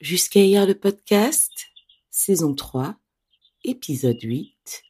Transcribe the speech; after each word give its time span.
Jusqu'à 0.00 0.40
hier 0.40 0.66
le 0.66 0.74
podcast, 0.74 1.66
saison 2.08 2.54
3, 2.54 2.96
épisode 3.64 4.22
8, 4.22 4.82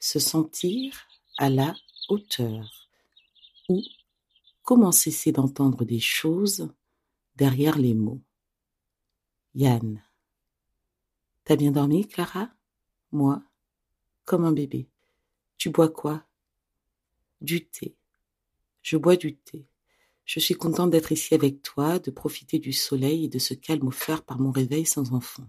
se 0.00 0.18
sentir 0.18 1.06
à 1.38 1.48
la 1.48 1.76
hauteur 2.08 2.88
ou 3.68 3.80
comment 4.64 4.90
cesser 4.90 5.30
d'entendre 5.30 5.84
des 5.84 6.00
choses 6.00 6.74
derrière 7.36 7.78
les 7.78 7.94
mots. 7.94 8.20
Yann. 9.54 10.02
T'as 11.44 11.54
bien 11.54 11.70
dormi, 11.70 12.08
Clara? 12.08 12.50
Moi, 13.12 13.44
comme 14.24 14.44
un 14.44 14.52
bébé. 14.52 14.88
Tu 15.56 15.70
bois 15.70 15.88
quoi? 15.88 16.26
Du 17.40 17.64
thé. 17.64 17.94
Je 18.82 18.96
bois 18.96 19.14
du 19.14 19.36
thé. 19.36 19.68
Je 20.24 20.40
suis 20.40 20.54
contente 20.54 20.90
d'être 20.90 21.12
ici 21.12 21.34
avec 21.34 21.62
toi, 21.62 21.98
de 21.98 22.10
profiter 22.10 22.58
du 22.58 22.72
soleil 22.72 23.24
et 23.24 23.28
de 23.28 23.38
ce 23.38 23.54
calme 23.54 23.88
offert 23.88 24.22
par 24.22 24.38
mon 24.38 24.50
réveil 24.50 24.86
sans 24.86 25.12
enfant. 25.12 25.48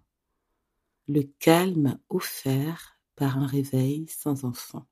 Le 1.08 1.24
calme 1.40 2.00
offert 2.10 2.98
par 3.16 3.38
un 3.38 3.46
réveil 3.46 4.08
sans 4.08 4.46
enfant. 4.46 4.88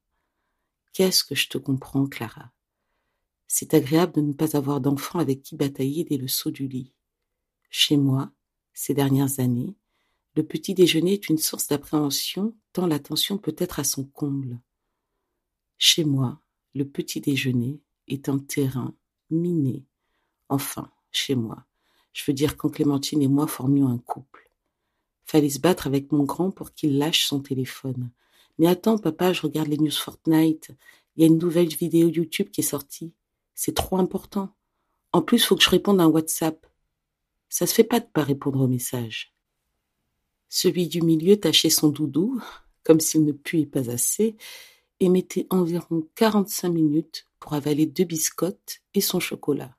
Qu'est-ce 0.94 1.24
que 1.24 1.36
je 1.36 1.50
te 1.50 1.58
comprends, 1.58 2.06
Clara? 2.06 2.52
C'est 3.48 3.74
agréable 3.74 4.14
de 4.14 4.22
ne 4.22 4.34
pas 4.34 4.56
avoir 4.56 4.82
d'enfant 4.82 5.20
avec 5.20 5.42
qui 5.42 5.56
batailler 5.56 6.04
dès 6.04 6.18
le 6.18 6.28
saut 6.28 6.52
du 6.52 6.68
lit. 6.68 6.94
Chez 7.70 7.98
moi, 7.98 8.32
ces 8.74 8.94
dernières 8.94 9.40
années, 9.40 9.76
le 10.36 10.44
petit 10.44 10.74
déjeuner 10.74 11.14
est 11.14 11.30
une 11.30 11.38
source 11.38 11.68
d'appréhension 11.68 12.56
tant 12.72 12.88
l'attention 12.88 13.38
peut 13.38 13.56
être 13.58 13.80
à 13.80 13.84
son 13.84 14.06
comble. 14.06 14.60
Chez 15.78 16.06
moi, 16.06 16.42
le 16.74 16.88
petit 16.88 17.20
déjeuner 17.20 17.82
est 18.08 18.30
un 18.30 18.40
terrain 18.40 18.96
miné. 19.32 19.86
Enfin, 20.50 20.90
chez 21.12 21.36
moi. 21.36 21.66
Je 22.14 22.24
veux 22.26 22.34
dire 22.34 22.58
quand 22.58 22.70
Clémentine 22.70 23.22
et 23.22 23.28
moi 23.28 23.48
formions 23.48 23.88
un 23.88 23.98
couple. 23.98 24.50
Fallait 25.24 25.50
se 25.50 25.60
battre 25.60 25.88
avec 25.88 26.12
mon 26.12 26.24
grand 26.24 26.52
pour 26.52 26.74
qu'il 26.74 26.98
lâche 26.98 27.26
son 27.26 27.40
téléphone. 27.40 28.12
Mais 28.58 28.68
attends, 28.68 28.98
papa, 28.98 29.34
je 29.34 29.42
regarde 29.42 29.70
les 29.70 29.78
news 29.78 29.92
Fortnite. 29.92 30.72
Il 31.16 31.22
y 31.22 31.24
a 31.24 31.28
une 31.28 31.38
nouvelle 31.38 31.70
vidéo 31.70 32.10
YouTube 32.10 32.50
qui 32.50 32.62
est 32.62 32.66
sortie. 32.66 33.14
C'est 33.56 33.76
trop 33.76 33.98
important. 33.98 34.54
En 35.14 35.22
plus, 35.22 35.46
faut 35.46 35.56
que 35.56 35.64
je 35.64 35.70
réponde 35.70 36.02
à 36.02 36.04
un 36.04 36.08
WhatsApp. 36.08 36.66
Ça 37.50 37.68
se 37.68 37.74
fait 37.74 37.84
pas 37.84 38.00
de 38.00 38.06
pas 38.06 38.24
répondre 38.24 38.62
aux 38.62 38.68
messages. 38.68 39.34
Celui 40.50 40.88
du 40.88 41.02
milieu 41.02 41.38
tâchait 41.38 41.70
son 41.70 41.90
doudou, 41.90 42.42
comme 42.84 43.00
s'il 43.00 43.26
ne 43.26 43.32
puait 43.32 43.66
pas 43.66 43.90
assez, 43.90 44.36
et 45.02 45.10
mettait 45.10 45.48
environ 45.50 46.08
quarante-cinq 46.16 46.70
minutes 46.70 47.28
pour 47.40 47.54
avaler 47.54 47.88
deux 47.88 48.04
biscottes 48.06 48.82
et 48.94 49.02
son 49.02 49.20
chocolat. 49.20 49.76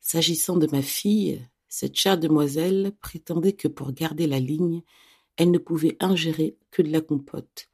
S'agissant 0.00 0.56
de 0.56 0.66
ma 0.72 0.82
fille, 0.82 1.46
cette 1.68 1.94
chère 1.96 2.18
demoiselle 2.18 2.92
prétendait 3.00 3.52
que 3.52 3.68
pour 3.68 3.92
garder 3.92 4.26
la 4.26 4.40
ligne, 4.40 4.82
elle 5.36 5.50
ne 5.50 5.58
pouvait 5.58 5.98
ingérer 6.00 6.56
que 6.70 6.80
de 6.80 6.90
la 6.90 7.02
compote. 7.02 7.68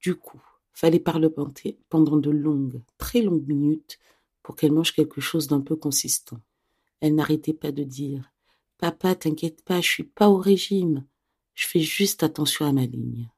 Du 0.00 0.14
coup, 0.14 0.40
fallait 0.72 1.00
parlementer 1.00 1.78
pendant 1.88 2.16
de 2.16 2.30
longues, 2.30 2.82
très 2.98 3.20
longues 3.20 3.46
minutes 3.48 3.98
pour 4.44 4.54
qu'elle 4.54 4.72
mange 4.72 4.94
quelque 4.94 5.20
chose 5.20 5.48
d'un 5.48 5.60
peu 5.60 5.74
consistant. 5.74 6.40
Elle 7.00 7.16
n'arrêtait 7.16 7.52
pas 7.52 7.72
de 7.72 7.82
dire 7.82 8.32
Papa, 8.78 9.16
t'inquiète 9.16 9.62
pas, 9.64 9.80
je 9.80 9.88
suis 9.88 10.04
pas 10.04 10.28
au 10.28 10.36
régime. 10.36 11.04
Je 11.54 11.66
fais 11.66 11.80
juste 11.80 12.22
attention 12.22 12.64
à 12.64 12.72
ma 12.72 12.86
ligne. 12.86 13.28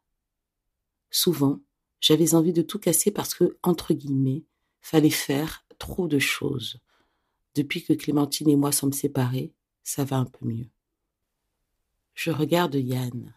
Souvent, 1.10 1.60
j'avais 2.00 2.34
envie 2.34 2.52
de 2.52 2.62
tout 2.62 2.78
casser 2.78 3.10
parce 3.10 3.34
que, 3.34 3.58
entre 3.62 3.94
guillemets, 3.94 4.44
Fallait 4.80 5.10
faire 5.10 5.66
trop 5.78 6.08
de 6.08 6.18
choses. 6.18 6.80
Depuis 7.54 7.82
que 7.82 7.92
Clémentine 7.92 8.48
et 8.48 8.56
moi 8.56 8.72
sommes 8.72 8.92
séparés, 8.92 9.52
ça 9.82 10.04
va 10.04 10.16
un 10.16 10.24
peu 10.24 10.46
mieux. 10.46 10.70
Je 12.14 12.30
regarde 12.30 12.74
Yann. 12.74 13.34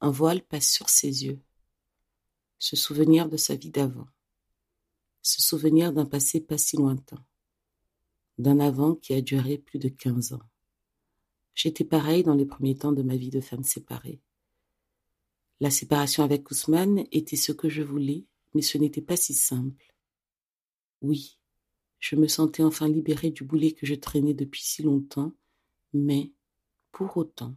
Un 0.00 0.10
voile 0.10 0.42
passe 0.42 0.68
sur 0.68 0.88
ses 0.88 1.24
yeux. 1.24 1.40
Se 2.58 2.76
souvenir 2.76 3.28
de 3.28 3.36
sa 3.36 3.54
vie 3.54 3.70
d'avant. 3.70 4.08
Se 5.22 5.40
souvenir 5.40 5.92
d'un 5.92 6.04
passé 6.04 6.40
pas 6.40 6.58
si 6.58 6.76
lointain. 6.76 7.24
D'un 8.38 8.60
avant 8.60 8.94
qui 8.94 9.14
a 9.14 9.20
duré 9.20 9.58
plus 9.58 9.78
de 9.78 9.88
quinze 9.88 10.32
ans. 10.32 10.42
J'étais 11.54 11.84
pareil 11.84 12.24
dans 12.24 12.34
les 12.34 12.46
premiers 12.46 12.76
temps 12.76 12.92
de 12.92 13.02
ma 13.02 13.16
vie 13.16 13.30
de 13.30 13.40
femme 13.40 13.62
séparée. 13.62 14.20
La 15.64 15.70
séparation 15.70 16.22
avec 16.22 16.50
Ousmane 16.50 17.06
était 17.10 17.36
ce 17.36 17.50
que 17.50 17.70
je 17.70 17.80
voulais, 17.82 18.26
mais 18.52 18.60
ce 18.60 18.76
n'était 18.76 19.00
pas 19.00 19.16
si 19.16 19.32
simple. 19.32 19.94
Oui, 21.00 21.38
je 21.98 22.16
me 22.16 22.28
sentais 22.28 22.62
enfin 22.62 22.86
libérée 22.86 23.30
du 23.30 23.44
boulet 23.44 23.72
que 23.72 23.86
je 23.86 23.94
traînais 23.94 24.34
depuis 24.34 24.60
si 24.60 24.82
longtemps, 24.82 25.32
mais, 25.94 26.32
pour 26.92 27.16
autant, 27.16 27.56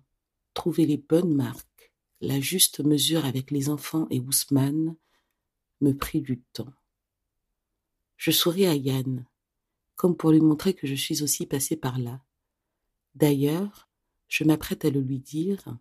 trouver 0.54 0.86
les 0.86 0.96
bonnes 0.96 1.36
marques, 1.36 1.92
la 2.22 2.40
juste 2.40 2.80
mesure 2.80 3.26
avec 3.26 3.52
les 3.52 3.68
enfants 3.68 4.08
et 4.10 4.22
Ousmane, 4.22 4.96
me 5.82 5.92
prit 5.92 6.22
du 6.22 6.40
temps. 6.54 6.72
Je 8.16 8.32
souris 8.32 8.68
à 8.68 8.76
Yann, 8.76 9.26
comme 9.98 10.16
pour 10.16 10.32
lui 10.32 10.40
montrer 10.40 10.74
que 10.74 10.88
je 10.88 10.96
suis 10.96 11.24
aussi 11.24 11.46
passée 11.46 11.76
par 11.76 12.00
là. 12.00 12.24
D'ailleurs, 13.16 13.90
je 14.30 14.46
m'apprête 14.46 14.86
à 14.86 14.92
le 14.92 15.02
lui 15.02 15.20
dire, 15.20 15.78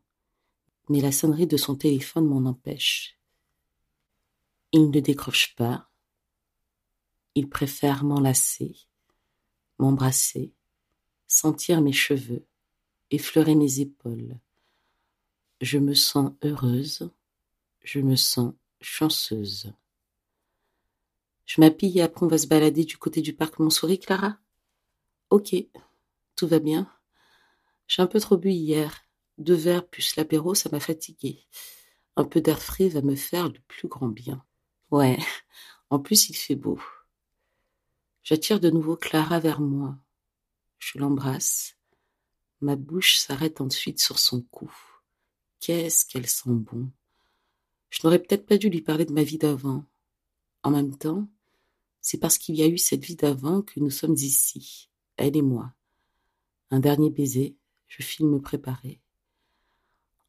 mais 0.88 1.00
la 1.00 1.12
sonnerie 1.12 1.47
de 1.47 1.56
son 1.56 1.74
téléphone 1.74 2.26
m'en 2.26 2.48
empêche. 2.48 3.19
Il 4.72 4.91
ne 4.91 5.00
décroche 5.00 5.54
pas, 5.56 5.88
il 7.34 7.48
préfère 7.48 8.04
m'enlacer, 8.04 8.76
m'embrasser, 9.78 10.52
sentir 11.28 11.82
mes 11.82 11.92
cheveux, 11.92 12.46
effleurer 13.10 13.54
mes 13.54 13.80
épaules. 13.80 14.38
Je 15.60 15.78
me 15.78 15.94
sens 15.94 16.32
heureuse, 16.42 17.10
je 17.82 18.00
me 18.00 18.16
sens 18.16 18.54
chanceuse. 18.80 19.72
Je 21.46 21.60
m'habille 21.60 21.98
et 21.98 22.02
après 22.02 22.25
on 22.25 22.28
va 22.28 22.38
se 22.38 22.46
balader 22.46 22.84
du 22.84 22.98
côté 22.98 23.20
du 23.22 23.32
parc 23.32 23.58
Montsouris, 23.58 24.00
Clara? 24.00 24.38
Ok, 25.30 25.54
tout 26.34 26.46
va 26.46 26.58
bien. 26.58 26.91
J'ai 27.86 28.02
un 28.02 28.06
peu 28.06 28.20
trop 28.20 28.36
bu 28.36 28.50
hier. 28.50 29.06
Deux 29.38 29.54
verres 29.54 29.86
plus 29.86 30.16
l'apéro, 30.16 30.54
ça 30.54 30.70
m'a 30.70 30.80
fatigué. 30.80 31.47
Un 32.16 32.24
peu 32.24 32.41
d'air 32.41 32.62
frais 32.62 32.88
va 32.88 33.02
me 33.02 33.16
faire 33.16 33.48
le 33.48 33.58
plus 33.69 33.88
grand 33.88 34.08
bien. 34.08 34.44
Ouais, 34.91 35.19
en 35.91 35.98
plus 35.98 36.30
il 36.30 36.36
fait 36.36 36.54
beau. 36.54 36.80
J'attire 38.22 38.60
de 38.60 38.70
nouveau 38.70 38.96
Clara 38.96 39.38
vers 39.38 39.60
moi. 39.60 39.96
Je 40.78 40.98
l'embrasse. 40.98 41.76
Ma 42.60 42.76
bouche 42.76 43.19
s'arrête 43.19 43.60
ensuite 43.60 44.00
sur 44.00 44.19
son 44.19 44.42
cou. 44.42 44.72
Qu'est-ce 45.60 46.06
qu'elle 46.06 46.26
sent 46.26 46.50
bon. 46.50 46.91
Je 47.91 48.00
n'aurais 48.02 48.19
peut-être 48.19 48.46
pas 48.46 48.58
dû 48.58 48.69
lui 48.69 48.82
parler 48.82 49.04
de 49.04 49.12
ma 49.12 49.22
vie 49.22 49.38
d'avant. 49.38 49.84
En 50.62 50.70
même 50.70 50.96
temps, 50.96 51.28
c'est 52.00 52.19
parce 52.19 52.38
qu'il 52.38 52.56
y 52.56 52.62
a 52.62 52.66
eu 52.66 52.78
cette 52.78 53.04
vie 53.04 53.16
d'avant 53.16 53.62
que 53.62 53.80
nous 53.80 53.91
sommes 53.91 54.14
ici, 54.14 54.91
elle 55.16 55.36
et 55.36 55.42
moi. 55.42 55.72
Un 56.70 56.80
dernier 56.80 57.10
baiser, 57.10 57.56
je 57.86 58.02
file 58.02 58.26
me 58.26 58.41
préparer. 58.41 59.00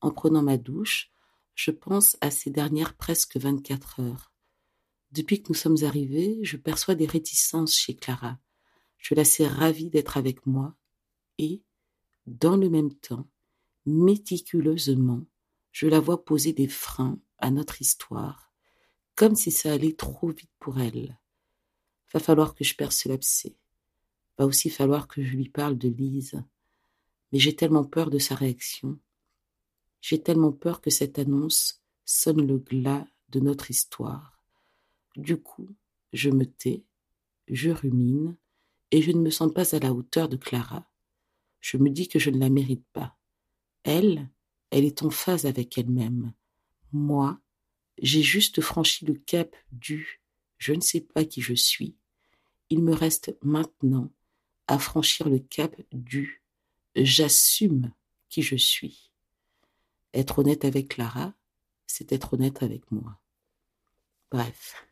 En 0.07 0.11
prenant 0.11 0.41
ma 0.41 0.55
douche, 0.55 1.11
je 1.53 1.69
pense 1.69 2.15
à 2.21 2.31
ces 2.31 2.49
dernières 2.49 2.95
presque 2.95 3.35
vingt-quatre 3.35 3.99
heures. 3.99 4.31
Depuis 5.11 5.43
que 5.43 5.49
nous 5.49 5.53
sommes 5.53 5.83
arrivés, 5.83 6.39
je 6.43 6.55
perçois 6.55 6.95
des 6.95 7.05
réticences 7.05 7.75
chez 7.75 7.93
Clara. 7.93 8.39
Je 8.99 9.15
la 9.15 9.25
sais 9.25 9.45
ravie 9.45 9.89
d'être 9.89 10.15
avec 10.15 10.45
moi 10.45 10.77
et, 11.39 11.61
dans 12.25 12.55
le 12.55 12.69
même 12.69 12.93
temps, 12.93 13.27
méticuleusement, 13.85 15.25
je 15.73 15.87
la 15.87 15.99
vois 15.99 16.23
poser 16.23 16.53
des 16.53 16.69
freins 16.69 17.19
à 17.37 17.51
notre 17.51 17.81
histoire, 17.81 18.53
comme 19.13 19.35
si 19.35 19.51
ça 19.51 19.73
allait 19.73 19.97
trop 19.97 20.29
vite 20.29 20.53
pour 20.57 20.79
elle. 20.79 21.19
Va 22.13 22.21
falloir 22.21 22.55
que 22.55 22.63
je 22.63 22.75
perce 22.75 23.03
l'abcès. 23.03 23.57
Va 24.37 24.45
aussi 24.45 24.69
falloir 24.69 25.09
que 25.09 25.21
je 25.21 25.35
lui 25.35 25.49
parle 25.49 25.77
de 25.77 25.89
Lise. 25.89 26.41
Mais 27.33 27.39
j'ai 27.39 27.57
tellement 27.57 27.83
peur 27.83 28.09
de 28.09 28.19
sa 28.19 28.35
réaction. 28.35 28.97
J'ai 30.01 30.21
tellement 30.21 30.51
peur 30.51 30.81
que 30.81 30.89
cette 30.89 31.19
annonce 31.19 31.83
sonne 32.05 32.45
le 32.45 32.57
glas 32.57 33.05
de 33.29 33.39
notre 33.39 33.71
histoire. 33.71 34.39
Du 35.15 35.37
coup, 35.37 35.75
je 36.13 36.29
me 36.29 36.45
tais, 36.45 36.83
je 37.47 37.69
rumine, 37.69 38.37
et 38.91 39.01
je 39.01 39.11
ne 39.11 39.19
me 39.19 39.29
sens 39.29 39.51
pas 39.53 39.75
à 39.75 39.79
la 39.79 39.93
hauteur 39.93 40.29
de 40.29 40.37
Clara. 40.37 40.89
Je 41.59 41.77
me 41.77 41.89
dis 41.89 42.07
que 42.07 42.19
je 42.19 42.29
ne 42.29 42.39
la 42.39 42.49
mérite 42.49 42.85
pas. 42.93 43.17
Elle, 43.83 44.29
elle 44.69 44.85
est 44.85 45.03
en 45.03 45.09
phase 45.09 45.45
avec 45.45 45.77
elle-même. 45.77 46.33
Moi, 46.93 47.39
j'ai 48.01 48.21
juste 48.21 48.61
franchi 48.61 49.05
le 49.05 49.15
cap 49.15 49.55
du 49.71 50.21
je 50.57 50.73
ne 50.73 50.81
sais 50.81 51.01
pas 51.01 51.25
qui 51.25 51.41
je 51.41 51.53
suis. 51.53 51.95
Il 52.69 52.83
me 52.83 52.93
reste 52.93 53.37
maintenant 53.41 54.11
à 54.67 54.79
franchir 54.79 55.29
le 55.29 55.39
cap 55.39 55.75
du 55.91 56.43
j'assume 56.95 57.93
qui 58.29 58.41
je 58.41 58.55
suis. 58.55 59.06
Être 60.13 60.39
honnête 60.39 60.65
avec 60.65 60.89
Clara, 60.89 61.33
c'est 61.85 62.11
être 62.11 62.33
honnête 62.33 62.63
avec 62.63 62.89
moi. 62.91 63.19
Bref. 64.31 64.87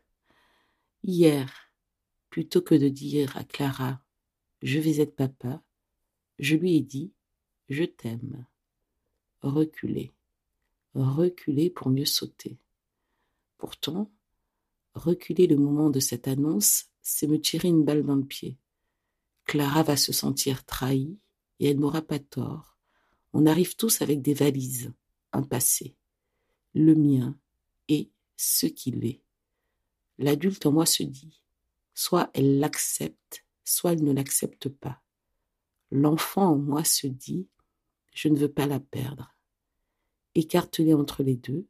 Hier, 1.02 1.70
plutôt 2.30 2.62
que 2.62 2.74
de 2.74 2.88
dire 2.88 3.36
à 3.36 3.44
Clara 3.44 4.00
Je 4.62 4.78
vais 4.78 4.98
être 4.98 5.14
papa, 5.14 5.62
je 6.38 6.56
lui 6.56 6.76
ai 6.76 6.80
dit 6.80 7.12
Je 7.68 7.84
t'aime. 7.84 8.46
Reculer. 9.42 10.12
Reculer 10.94 11.70
pour 11.70 11.90
mieux 11.90 12.06
sauter. 12.06 12.58
Pourtant, 13.58 14.10
reculer 14.94 15.46
le 15.46 15.56
moment 15.56 15.90
de 15.90 16.00
cette 16.00 16.28
annonce, 16.28 16.86
c'est 17.02 17.26
me 17.26 17.40
tirer 17.40 17.68
une 17.68 17.84
balle 17.84 18.04
dans 18.04 18.16
le 18.16 18.24
pied. 18.24 18.58
Clara 19.44 19.82
va 19.82 19.96
se 19.96 20.12
sentir 20.12 20.64
trahie 20.64 21.18
et 21.60 21.70
elle 21.70 21.78
n'aura 21.78 22.02
pas 22.02 22.18
tort. 22.18 22.76
On 23.32 23.46
arrive 23.46 23.76
tous 23.76 24.02
avec 24.02 24.22
des 24.22 24.34
valises, 24.34 24.92
passé, 25.42 25.96
le 26.74 26.94
mien 26.94 27.38
et 27.88 28.10
ce 28.36 28.66
qu'il 28.66 29.04
est. 29.04 29.22
L'adulte 30.18 30.66
en 30.66 30.72
moi 30.72 30.86
se 30.86 31.02
dit, 31.02 31.42
soit 31.94 32.30
elle 32.34 32.58
l'accepte, 32.58 33.44
soit 33.64 33.92
elle 33.92 34.04
ne 34.04 34.12
l'accepte 34.12 34.68
pas. 34.68 35.02
L'enfant 35.90 36.52
en 36.52 36.58
moi 36.58 36.84
se 36.84 37.06
dit, 37.06 37.48
je 38.14 38.28
ne 38.28 38.36
veux 38.36 38.50
pas 38.50 38.66
la 38.66 38.80
perdre. 38.80 39.34
Écartelé 40.34 40.94
entre 40.94 41.22
les 41.22 41.36
deux, 41.36 41.66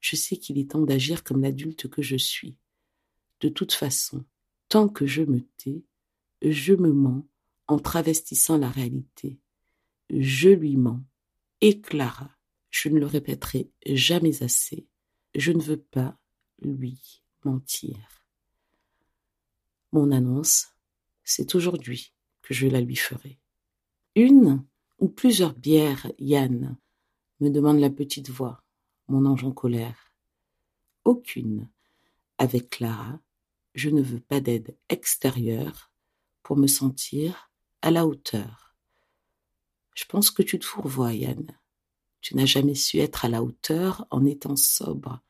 je 0.00 0.16
sais 0.16 0.36
qu'il 0.36 0.58
est 0.58 0.70
temps 0.70 0.82
d'agir 0.82 1.24
comme 1.24 1.42
l'adulte 1.42 1.88
que 1.88 2.02
je 2.02 2.16
suis. 2.16 2.56
De 3.40 3.48
toute 3.48 3.72
façon, 3.72 4.24
tant 4.68 4.88
que 4.88 5.06
je 5.06 5.22
me 5.22 5.40
tais, 5.56 5.82
je 6.42 6.74
me 6.74 6.92
mens 6.92 7.26
en 7.66 7.78
travestissant 7.78 8.56
la 8.56 8.70
réalité. 8.70 9.38
Je 10.10 10.50
lui 10.50 10.76
mens. 10.76 11.02
Et 11.60 11.80
Clara, 11.80 12.35
je 12.78 12.90
ne 12.90 13.00
le 13.00 13.06
répéterai 13.06 13.70
jamais 13.86 14.42
assez, 14.42 14.86
je 15.34 15.50
ne 15.50 15.62
veux 15.62 15.80
pas 15.80 16.18
lui 16.60 17.22
mentir. 17.42 17.96
Mon 19.92 20.10
annonce, 20.12 20.74
c'est 21.24 21.54
aujourd'hui 21.54 22.12
que 22.42 22.52
je 22.52 22.66
la 22.66 22.82
lui 22.82 22.96
ferai. 22.96 23.40
Une 24.14 24.62
ou 24.98 25.08
plusieurs 25.08 25.54
bières, 25.54 26.12
Yann 26.18 26.76
me 27.40 27.48
demande 27.48 27.78
la 27.78 27.88
petite 27.88 28.28
voix, 28.28 28.62
mon 29.08 29.24
ange 29.24 29.44
en 29.44 29.52
colère. 29.52 30.12
Aucune. 31.04 31.70
Avec 32.36 32.68
Clara, 32.68 33.18
je 33.74 33.88
ne 33.88 34.02
veux 34.02 34.20
pas 34.20 34.40
d'aide 34.40 34.76
extérieure 34.90 35.90
pour 36.42 36.58
me 36.58 36.66
sentir 36.66 37.50
à 37.80 37.90
la 37.90 38.06
hauteur. 38.06 38.76
Je 39.94 40.04
pense 40.04 40.30
que 40.30 40.42
tu 40.42 40.58
te 40.58 40.66
fourvoies, 40.66 41.14
Yann. 41.14 41.56
Tu 42.26 42.34
n'as 42.34 42.44
jamais 42.44 42.74
su 42.74 42.98
être 42.98 43.24
à 43.24 43.28
la 43.28 43.40
hauteur 43.40 44.04
en 44.10 44.24
étant 44.24 44.56
sobre. 44.56 45.22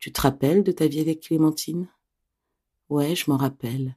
Tu 0.00 0.10
te 0.10 0.22
rappelles 0.22 0.64
de 0.64 0.72
ta 0.72 0.88
vie 0.88 0.98
avec 0.98 1.20
Clémentine? 1.20 1.88
Ouais, 2.88 3.14
je 3.14 3.30
m'en 3.30 3.36
rappelle. 3.36 3.96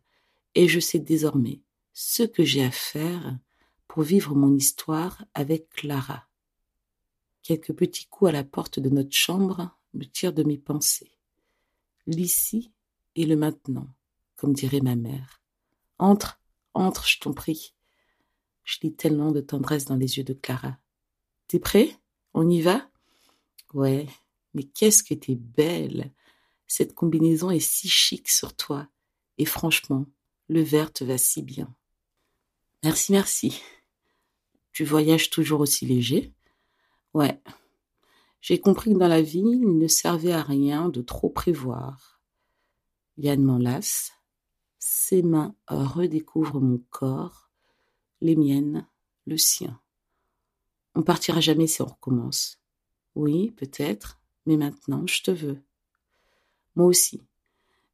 Et 0.54 0.68
je 0.68 0.80
sais 0.80 1.00
désormais 1.00 1.64
ce 1.92 2.22
que 2.22 2.44
j'ai 2.44 2.64
à 2.64 2.70
faire 2.70 3.40
pour 3.88 4.04
vivre 4.04 4.36
mon 4.36 4.56
histoire 4.56 5.26
avec 5.34 5.70
Clara. 5.70 6.28
Quelques 7.42 7.74
petits 7.74 8.06
coups 8.06 8.30
à 8.30 8.34
la 8.34 8.44
porte 8.44 8.80
de 8.80 8.90
notre 8.90 9.16
chambre 9.16 9.76
me 9.96 10.04
tirent 10.04 10.32
de 10.32 10.44
mes 10.44 10.60
pensées. 10.60 11.18
L'ici 12.06 12.72
et 13.16 13.26
le 13.26 13.38
maintenant, 13.38 13.90
comme 14.36 14.54
dirait 14.54 14.82
ma 14.82 14.96
mère. 14.96 15.42
Entre, 15.98 16.40
entre, 16.76 17.08
je 17.08 17.20
t'en 17.22 17.34
prie. 17.34 17.74
Je 18.64 18.78
lis 18.84 18.94
tellement 18.94 19.32
de 19.32 19.42
tendresse 19.42 19.86
dans 19.86 19.96
les 19.96 20.20
yeux 20.20 20.24
de 20.24 20.34
Clara. 20.34 20.78
T'es 21.48 21.58
prêt? 21.58 21.99
On 22.34 22.50
y 22.50 22.62
va? 22.62 22.90
Ouais, 23.74 24.08
mais 24.54 24.64
qu'est-ce 24.64 25.04
que 25.04 25.14
t'es 25.14 25.36
belle 25.36 26.12
Cette 26.68 26.94
combinaison 26.94 27.50
est 27.52 27.60
si 27.60 27.88
chic 27.88 28.30
sur 28.30 28.56
toi. 28.56 28.88
Et 29.38 29.46
franchement, 29.46 30.06
le 30.48 30.62
vert 30.62 30.92
te 30.92 31.04
va 31.04 31.18
si 31.18 31.42
bien. 31.42 31.74
Merci, 32.84 33.12
merci. 33.12 33.62
Tu 34.72 34.86
voyages 34.86 35.30
toujours 35.30 35.62
aussi 35.62 35.86
léger? 35.86 36.34
Ouais. 37.14 37.42
J'ai 38.42 38.60
compris 38.60 38.94
que 38.94 39.00
dans 39.00 39.08
la 39.08 39.22
vie, 39.22 39.40
il 39.40 39.78
ne 39.78 39.88
servait 39.88 40.32
à 40.32 40.42
rien 40.42 40.90
de 40.90 41.02
trop 41.02 41.30
prévoir. 41.30 42.22
Yann 43.18 43.44
m'enlace. 43.44 44.14
Ses 44.78 45.22
mains 45.24 45.56
redécouvrent 45.68 46.62
mon 46.62 46.82
corps, 46.90 47.50
les 48.22 48.38
miennes, 48.38 48.88
le 49.26 49.38
sien. 49.38 49.82
On 51.00 51.02
partira 51.02 51.40
jamais 51.40 51.66
si 51.66 51.82
on 51.82 51.86
recommence. 51.86 52.60
Oui, 53.16 53.52
peut-être, 53.52 54.20
mais 54.46 54.58
maintenant, 54.58 55.08
je 55.08 55.24
te 55.24 55.32
veux. 55.32 55.64
Moi 56.76 56.88
aussi. 56.88 57.22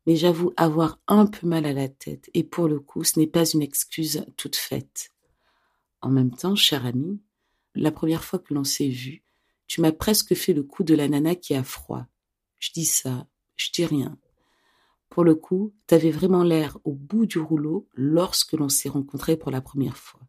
Mais 0.08 0.16
j'avoue 0.16 0.54
avoir 0.58 1.00
un 1.08 1.28
peu 1.28 1.46
mal 1.46 1.68
à 1.68 1.74
la 1.74 1.88
tête, 1.88 2.32
et 2.34 2.44
pour 2.44 2.68
le 2.68 2.80
coup, 2.80 3.04
ce 3.04 3.20
n'est 3.20 3.28
pas 3.28 3.48
une 3.48 3.62
excuse 3.62 4.26
toute 4.38 4.56
faite. 4.56 5.12
En 6.02 6.10
même 6.10 6.32
temps, 6.32 6.56
cher 6.56 6.84
ami, 6.84 7.22
la 7.76 7.92
première 7.92 8.24
fois 8.24 8.40
que 8.40 8.56
l'on 8.56 8.64
s'est 8.64 8.90
vu, 8.90 9.24
tu 9.68 9.82
m'as 9.82 9.92
presque 9.92 10.34
fait 10.34 10.54
le 10.54 10.64
coup 10.64 10.84
de 10.84 10.96
la 10.96 11.08
nana 11.08 11.36
qui 11.36 11.54
a 11.54 11.64
froid. 11.64 12.08
Je 12.58 12.72
dis 12.72 12.86
ça, 12.86 13.28
je 13.56 13.70
dis 13.72 13.86
rien. 13.86 14.18
Pour 15.10 15.24
le 15.24 15.36
coup, 15.36 15.76
t'avais 15.86 16.10
vraiment 16.10 16.42
l'air 16.42 16.80
au 16.84 16.94
bout 16.94 17.28
du 17.28 17.38
rouleau 17.38 17.88
lorsque 17.94 18.54
l'on 18.54 18.68
s'est 18.68 18.90
rencontrés 18.90 19.38
pour 19.38 19.52
la 19.52 19.62
première 19.62 19.96
fois. 19.98 20.22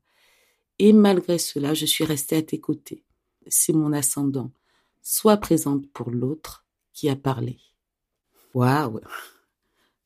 Et 0.79 0.93
malgré 0.93 1.39
cela, 1.39 1.75
je 1.75 1.87
suis 1.87 2.05
restée 2.05 2.37
à 2.37 2.43
tes 2.43 2.61
côtés. 2.61 3.03
C'est 3.47 3.73
mon 3.73 3.93
ascendant. 3.93 4.51
Sois 5.03 5.37
présente 5.37 5.89
pour 5.93 6.11
l'autre 6.11 6.65
qui 6.93 7.09
a 7.09 7.17
parlé. 7.17 7.59
Waouh! 8.55 9.01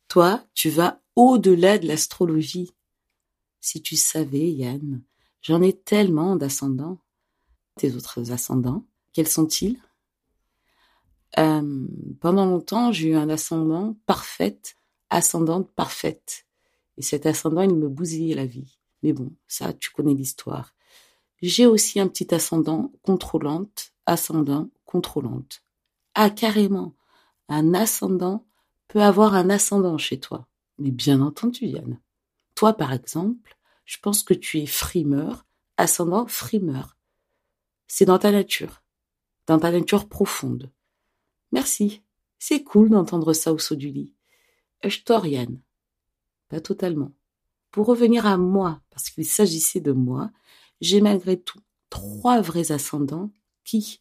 Toi, 0.09 0.45
tu 0.55 0.71
vas 0.71 1.01
au-delà 1.17 1.79
de 1.79 1.87
l'astrologie. 1.87 2.73
Si 3.61 3.83
tu 3.83 3.97
savais, 3.97 4.51
Yann, 4.51 5.03
J'en 5.43 5.63
ai 5.63 5.73
tellement 5.73 6.37
d'ascendants. 6.37 6.99
Tes 7.77 7.95
autres 7.95 8.31
ascendants, 8.33 8.85
quels 9.13 9.29
sont-ils? 9.29 9.79
Euh, 11.39 11.87
Pendant 12.21 12.45
longtemps, 12.45 12.93
j'ai 12.93 13.11
eu 13.11 13.15
un 13.15 13.29
ascendant 13.31 13.97
parfaite, 14.07 14.77
ascendante 15.09 15.71
parfaite. 15.71 16.47
Et 16.99 17.03
cet 17.03 17.25
ascendant, 17.25 17.63
il 17.63 17.75
me 17.75 17.89
bousillait 17.89 18.35
la 18.35 18.45
vie. 18.45 18.79
Mais 19.03 19.13
bon, 19.13 19.33
ça, 19.47 19.73
tu 19.73 19.91
connais 19.91 20.15
l'histoire. 20.15 20.75
J'ai 21.43 21.67
aussi 21.67 22.01
un 22.01 22.09
petit 22.09 22.35
ascendant 22.35 22.93
contrôlante, 23.03 23.93
ascendant 24.07 24.69
contrôlante. 24.85 25.63
Ah, 26.15 26.31
carrément. 26.31 26.95
Un 27.49 27.75
ascendant 27.75 28.47
peut 28.89 29.03
avoir 29.03 29.35
un 29.35 29.49
ascendant 29.51 29.97
chez 29.99 30.21
toi. 30.21 30.47
Mais 30.79 30.91
bien 30.91 31.21
entendu, 31.21 31.67
Yann. 31.67 31.99
Toi, 32.55 32.75
par 32.75 32.93
exemple, 32.93 33.57
je 33.85 33.99
pense 33.99 34.23
que 34.23 34.35
tu 34.35 34.59
es 34.59 34.67
frimeur, 34.67 35.47
ascendant 35.77 36.27
frimeur. 36.27 36.97
C'est 37.87 38.05
dans 38.05 38.19
ta 38.19 38.31
nature, 38.31 38.83
dans 39.47 39.59
ta 39.59 39.71
nature 39.73 40.09
profonde. 40.09 40.71
Merci. 41.53 42.03
C'est 42.39 42.63
cool 42.63 42.91
d'entendre 42.91 43.33
ça 43.33 43.53
au 43.53 43.59
saut 43.59 43.75
du 43.75 43.91
lit. 43.91 44.15
Je 44.85 44.99
Yann. 45.27 45.61
Pas 46.49 46.61
totalement. 46.61 47.13
Pour 47.71 47.87
revenir 47.87 48.27
à 48.27 48.37
moi, 48.37 48.81
parce 48.91 49.11
qu'il 49.11 49.27
s'agissait 49.27 49.81
de 49.81 49.93
moi, 49.93 50.31
j'ai 50.81 51.01
malgré 51.01 51.41
tout 51.41 51.61
trois 51.89 52.41
vrais 52.41 52.73
ascendants 52.73 53.31
qui, 53.65 54.01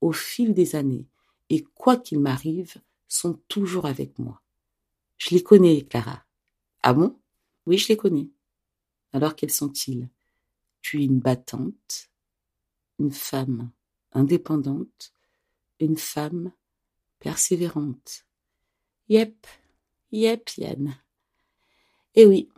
au 0.00 0.12
fil 0.12 0.54
des 0.54 0.76
années, 0.76 1.06
et 1.48 1.62
quoi 1.74 1.96
qu'il 1.96 2.20
m'arrive, 2.20 2.74
sont 3.08 3.40
toujours 3.48 3.86
avec 3.86 4.18
moi. 4.18 4.40
Je 5.18 5.34
les 5.34 5.42
connais, 5.42 5.82
Clara. 5.82 6.24
Ah 6.82 6.94
bon? 6.94 7.18
Oui, 7.66 7.76
je 7.76 7.88
les 7.88 7.96
connais. 7.96 8.28
Alors 9.12 9.34
quels 9.34 9.52
sont-ils? 9.52 10.08
Tu 10.80 11.02
es 11.02 11.04
une 11.04 11.18
battante, 11.18 12.08
une 12.98 13.10
femme 13.10 13.70
indépendante, 14.12 15.12
une 15.78 15.96
femme 15.96 16.52
persévérante. 17.18 18.24
Yep, 19.08 19.46
yep, 20.12 20.48
Yann. 20.56 20.96
Eh 22.14 22.26
oui, 22.26 22.48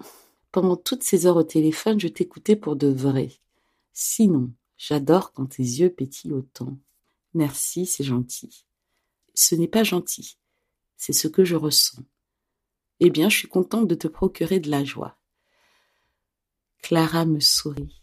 pendant 0.53 0.77
toutes 0.77 1.03
ces 1.03 1.27
heures 1.27 1.37
au 1.37 1.43
téléphone, 1.43 1.99
je 1.99 2.09
t'écoutais 2.09 2.57
pour 2.57 2.77
de 2.77 2.89
vrai. 2.89 3.31
Sinon, 3.93 4.53
j'adore 4.77 5.33
quand 5.33 5.47
tes 5.47 5.63
yeux 5.63 5.91
pétillent 5.91 6.33
autant. 6.33 6.79
Merci, 7.35 7.87
c'est 7.87 8.05
gentil. 8.05 8.67
Ce 9.35 9.55
n'est 9.55 9.69
pas 9.69 9.83
gentil, 9.83 10.37
c'est 10.97 11.15
ce 11.15 11.27
que 11.27 11.45
je 11.45 11.57
ressens. 11.57 12.05
Eh 13.01 13.11
bien, 13.11 13.31
je 13.31 13.39
suis 13.39 13.49
contente 13.49 13.89
de 13.89 13.95
te 13.95 14.07
procurer 14.07 14.61
de 14.61 14.71
la 14.71 14.85
joie. 14.85 15.19
Clara 16.83 17.25
me 17.25 17.41
sourit. 17.41 18.03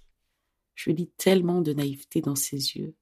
Je 0.74 0.90
lis 0.90 1.12
tellement 1.18 1.62
de 1.62 1.74
naïveté 1.74 2.22
dans 2.22 2.36
ses 2.36 2.76
yeux. 2.76 2.96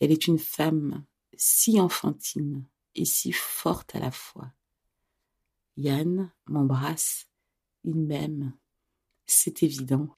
Elle 0.00 0.10
est 0.10 0.26
une 0.26 0.38
femme 0.38 1.04
si 1.36 1.80
enfantine 1.80 2.64
et 2.94 3.04
si 3.04 3.32
forte 3.32 3.94
à 3.94 4.00
la 4.00 4.10
fois. 4.10 4.50
Yann 5.76 6.32
m'embrasse, 6.46 7.27
il 7.84 7.96
m'aime. 7.96 8.52
C'est 9.26 9.62
évident. 9.62 10.16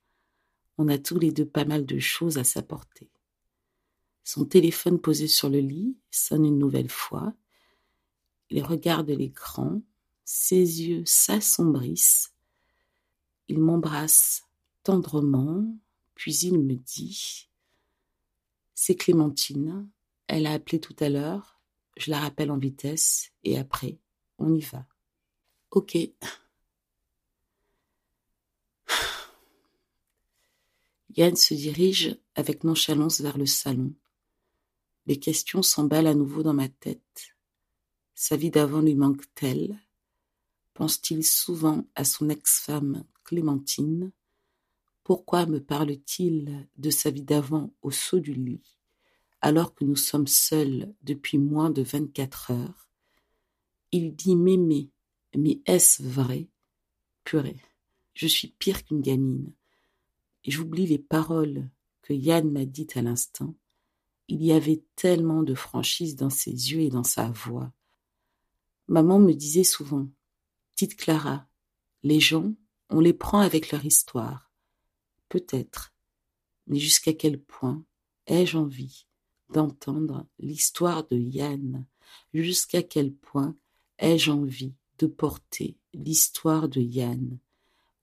On 0.78 0.88
a 0.88 0.98
tous 0.98 1.18
les 1.18 1.32
deux 1.32 1.46
pas 1.46 1.64
mal 1.64 1.84
de 1.84 1.98
choses 1.98 2.38
à 2.38 2.44
s'apporter. 2.44 3.10
Son 4.24 4.44
téléphone 4.44 5.00
posé 5.00 5.26
sur 5.26 5.48
le 5.48 5.58
lit 5.58 5.96
sonne 6.10 6.44
une 6.44 6.58
nouvelle 6.58 6.90
fois. 6.90 7.34
Il 8.50 8.62
regarde 8.62 9.10
l'écran, 9.10 9.82
ses 10.24 10.82
yeux 10.82 11.04
s'assombrissent. 11.04 12.32
Il 13.48 13.58
m'embrasse 13.58 14.44
tendrement, 14.84 15.66
puis 16.14 16.36
il 16.36 16.60
me 16.60 16.74
dit 16.74 17.48
C'est 18.74 18.94
Clémentine. 18.94 19.88
Elle 20.28 20.46
a 20.46 20.52
appelé 20.52 20.80
tout 20.80 20.96
à 21.00 21.08
l'heure. 21.08 21.60
Je 21.96 22.10
la 22.10 22.20
rappelle 22.20 22.52
en 22.52 22.58
vitesse 22.58 23.32
et 23.42 23.58
après, 23.58 23.98
on 24.38 24.54
y 24.54 24.60
va. 24.60 24.86
Ok. 25.72 25.98
Yann 31.16 31.34
se 31.34 31.54
dirige 31.54 32.16
avec 32.34 32.62
nonchalance 32.62 33.20
vers 33.20 33.36
le 33.36 33.46
salon. 33.46 33.92
Les 35.06 35.18
questions 35.18 35.62
s'emballent 35.62 36.06
à 36.06 36.14
nouveau 36.14 36.42
dans 36.42 36.54
ma 36.54 36.68
tête. 36.68 37.34
Sa 38.14 38.36
vie 38.36 38.50
d'avant 38.50 38.80
lui 38.80 38.94
manque-t-elle 38.94 39.78
Pense-t-il 40.74 41.24
souvent 41.24 41.84
à 41.94 42.04
son 42.04 42.28
ex-femme 42.28 43.04
Clémentine? 43.24 44.12
Pourquoi 45.02 45.46
me 45.46 45.60
parle-t-il 45.60 46.68
de 46.76 46.90
sa 46.90 47.10
vie 47.10 47.22
d'avant 47.22 47.72
au 47.82 47.90
saut 47.90 48.20
du 48.20 48.32
lit, 48.32 48.78
alors 49.40 49.74
que 49.74 49.84
nous 49.84 49.96
sommes 49.96 50.28
seuls 50.28 50.94
depuis 51.02 51.38
moins 51.38 51.70
de 51.70 51.82
vingt-quatre 51.82 52.52
heures? 52.52 52.88
Il 53.90 54.14
dit 54.14 54.36
m'aimer, 54.36 54.90
mais 55.36 55.60
est-ce 55.66 56.02
vrai? 56.02 56.48
Purée, 57.24 57.60
je 58.14 58.28
suis 58.28 58.48
pire 58.48 58.84
qu'une 58.84 59.00
gamine. 59.00 59.52
J'oublie 60.47 60.87
les 60.87 60.99
paroles 60.99 61.68
que 62.02 62.12
Yann 62.12 62.50
m'a 62.50 62.64
dites 62.64 62.97
à 62.97 63.02
l'instant. 63.02 63.54
Il 64.28 64.42
y 64.42 64.52
avait 64.52 64.82
tellement 64.97 65.42
de 65.42 65.54
franchise 65.54 66.16
dans 66.16 66.30
ses 66.30 66.50
yeux 66.50 66.80
et 66.80 66.88
dans 66.88 67.04
sa 67.04 67.30
voix. 67.30 67.73
Maman 68.88 69.18
me 69.18 69.32
disait 69.32 69.64
souvent, 69.64 70.09
Petite 70.75 70.97
Clara, 70.97 71.47
les 72.02 72.20
gens, 72.20 72.54
on 72.88 73.00
les 73.00 73.12
prend 73.12 73.40
avec 73.40 73.70
leur 73.70 73.85
histoire. 73.85 74.50
Peut-être, 75.28 75.92
mais 76.66 76.78
jusqu'à 76.78 77.12
quel 77.12 77.40
point 77.40 77.85
ai-je 78.26 78.56
envie 78.56 79.06
d'entendre 79.50 80.26
l'histoire 80.38 81.06
de 81.09 81.18
Yann? 81.18 81.87
Jusqu'à 82.32 82.82
quel 82.82 83.12
point 83.12 83.56
ai-je 83.99 84.30
envie 84.30 84.75
de 84.99 85.06
porter 85.06 85.76
l'histoire 85.92 86.68
de 86.68 86.80
Yann 86.80 87.38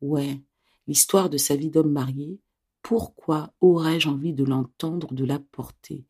Ouais, 0.02 0.42
l'histoire 0.88 1.30
de 1.30 1.38
sa 1.38 1.56
vie 1.56 1.70
d'homme 1.70 1.92
marié, 1.92 2.40
pourquoi 2.82 3.54
aurais-je 3.60 4.08
envie 4.08 4.34
de 4.34 4.44
l'entendre, 4.44 5.14
de 5.14 5.26
la 5.26 5.40
porter? 5.40 6.06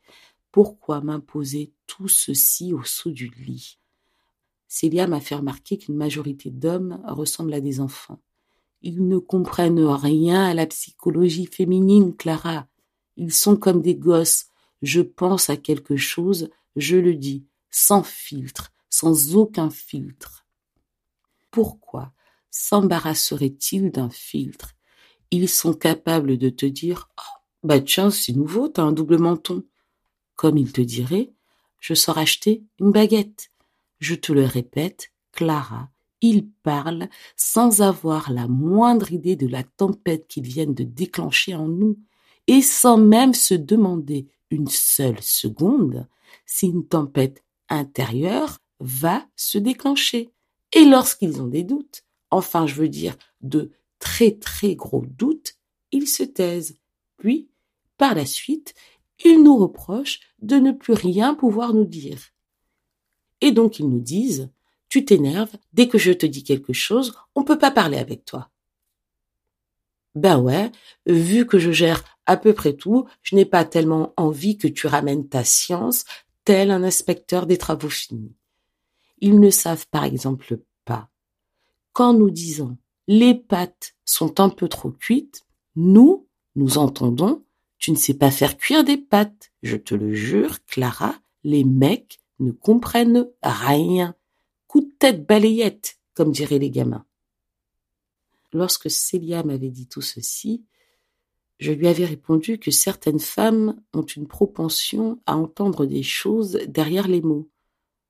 Pourquoi 0.51 1.01
m'imposer 1.01 1.73
tout 1.87 2.07
ceci 2.07 2.73
au 2.73 2.83
saut 2.83 3.11
du 3.11 3.29
lit? 3.29 3.79
Célia 4.67 5.07
m'a 5.07 5.19
fait 5.19 5.35
remarquer 5.35 5.77
qu'une 5.77 5.95
majorité 5.95 6.51
d'hommes 6.51 7.01
ressemblent 7.05 7.53
à 7.53 7.61
des 7.61 7.79
enfants. 7.79 8.21
Ils 8.81 9.07
ne 9.07 9.17
comprennent 9.17 9.79
rien 9.79 10.43
à 10.43 10.53
la 10.53 10.67
psychologie 10.67 11.47
féminine, 11.47 12.15
Clara. 12.15 12.67
Ils 13.15 13.33
sont 13.33 13.55
comme 13.55 13.81
des 13.81 13.95
gosses. 13.95 14.47
Je 14.81 15.01
pense 15.01 15.49
à 15.49 15.57
quelque 15.57 15.95
chose, 15.95 16.49
je 16.75 16.97
le 16.97 17.15
dis, 17.15 17.45
sans 17.71 18.03
filtre, 18.03 18.71
sans 18.89 19.35
aucun 19.35 19.71
filtre. 19.71 20.45
Pourquoi 21.49 22.13
s'embarrasserait-il 22.57 23.91
d'un 23.91 24.09
filtre? 24.09 24.73
Ils 25.29 25.47
sont 25.47 25.73
capables 25.73 26.37
de 26.37 26.49
te 26.49 26.65
dire 26.65 27.09
oh, 27.19 27.39
bah 27.63 27.79
tiens, 27.79 28.09
c'est 28.09 28.33
nouveau, 28.33 28.67
t'as 28.67 28.83
un 28.83 28.91
double 28.91 29.19
menton. 29.19 29.63
Comme 30.35 30.57
ils 30.57 30.71
te 30.71 30.81
diraient 30.81 31.31
Je 31.79 31.93
sors 31.93 32.17
acheter 32.17 32.63
une 32.79 32.91
baguette. 32.91 33.51
Je 33.99 34.15
te 34.15 34.31
le 34.31 34.43
répète, 34.43 35.11
Clara, 35.33 35.89
ils 36.21 36.49
parlent 36.63 37.09
sans 37.35 37.81
avoir 37.81 38.31
la 38.31 38.47
moindre 38.47 39.11
idée 39.11 39.35
de 39.35 39.47
la 39.47 39.63
tempête 39.63 40.27
qu'ils 40.27 40.47
viennent 40.47 40.73
de 40.73 40.83
déclencher 40.83 41.53
en 41.53 41.67
nous, 41.67 41.99
et 42.47 42.61
sans 42.61 42.97
même 42.97 43.33
se 43.33 43.53
demander 43.53 44.27
une 44.49 44.67
seule 44.67 45.21
seconde 45.21 46.07
si 46.45 46.67
une 46.67 46.87
tempête 46.87 47.43
intérieure 47.69 48.57
va 48.79 49.27
se 49.35 49.57
déclencher. 49.57 50.31
Et 50.73 50.85
lorsqu'ils 50.85 51.41
ont 51.41 51.47
des 51.47 51.63
doutes, 51.63 52.03
enfin 52.31 52.67
je 52.67 52.75
veux 52.75 52.89
dire 52.89 53.15
de 53.41 53.71
très 53.99 54.31
très 54.31 54.75
gros 54.75 55.05
doutes, 55.05 55.55
ils 55.91 56.07
se 56.07 56.23
taisent. 56.23 56.77
Puis, 57.17 57.49
par 57.97 58.15
la 58.15 58.25
suite, 58.25 58.73
ils 59.25 59.41
nous 59.41 59.57
reprochent 59.57 60.19
de 60.39 60.57
ne 60.57 60.71
plus 60.71 60.93
rien 60.93 61.33
pouvoir 61.33 61.73
nous 61.73 61.85
dire. 61.85 62.19
Et 63.41 63.51
donc 63.51 63.79
ils 63.79 63.89
nous 63.89 63.99
disent, 63.99 64.49
tu 64.89 65.05
t'énerves, 65.05 65.55
dès 65.73 65.87
que 65.87 65.97
je 65.97 66.11
te 66.11 66.25
dis 66.25 66.43
quelque 66.43 66.73
chose, 66.73 67.13
on 67.35 67.43
peut 67.43 67.57
pas 67.57 67.71
parler 67.71 67.97
avec 67.97 68.25
toi. 68.25 68.49
Ben 70.15 70.39
ouais, 70.39 70.71
vu 71.05 71.45
que 71.45 71.59
je 71.59 71.71
gère 71.71 72.03
à 72.25 72.37
peu 72.37 72.53
près 72.53 72.73
tout, 72.73 73.07
je 73.21 73.35
n'ai 73.35 73.45
pas 73.45 73.65
tellement 73.65 74.13
envie 74.17 74.57
que 74.57 74.67
tu 74.67 74.87
ramènes 74.87 75.27
ta 75.27 75.43
science 75.43 76.05
tel 76.43 76.71
un 76.71 76.83
inspecteur 76.83 77.45
des 77.45 77.57
travaux 77.57 77.89
finis. 77.89 78.35
Ils 79.19 79.39
ne 79.39 79.49
savent 79.49 79.85
par 79.91 80.05
exemple. 80.05 80.59
Quand 81.97 82.13
nous 82.13 82.29
disons 82.29 82.77
les 83.07 83.33
pâtes 83.33 83.95
sont 84.05 84.39
un 84.39 84.49
peu 84.49 84.67
trop 84.67 84.91
cuites, 84.91 85.47
nous, 85.75 86.27
nous 86.55 86.77
entendons 86.77 87.43
tu 87.79 87.89
ne 87.89 87.95
sais 87.95 88.13
pas 88.13 88.29
faire 88.29 88.55
cuire 88.55 88.83
des 88.83 88.97
pâtes. 88.97 89.51
Je 89.63 89.77
te 89.77 89.95
le 89.95 90.13
jure, 90.13 90.63
Clara, 90.65 91.15
les 91.43 91.63
mecs 91.63 92.19
ne 92.37 92.51
comprennent 92.51 93.27
rien. 93.41 94.13
Coup 94.67 94.81
de 94.81 94.91
tête 94.99 95.25
balayette, 95.25 95.97
comme 96.13 96.31
diraient 96.31 96.59
les 96.59 96.69
gamins. 96.69 97.03
Lorsque 98.53 98.91
Célia 98.91 99.41
m'avait 99.41 99.71
dit 99.71 99.87
tout 99.87 100.03
ceci, 100.03 100.63
je 101.57 101.71
lui 101.71 101.87
avais 101.87 102.05
répondu 102.05 102.59
que 102.59 102.69
certaines 102.69 103.19
femmes 103.19 103.81
ont 103.95 104.05
une 104.05 104.27
propension 104.27 105.19
à 105.25 105.35
entendre 105.35 105.87
des 105.87 106.03
choses 106.03 106.59
derrière 106.67 107.07
les 107.07 107.21
mots. 107.23 107.49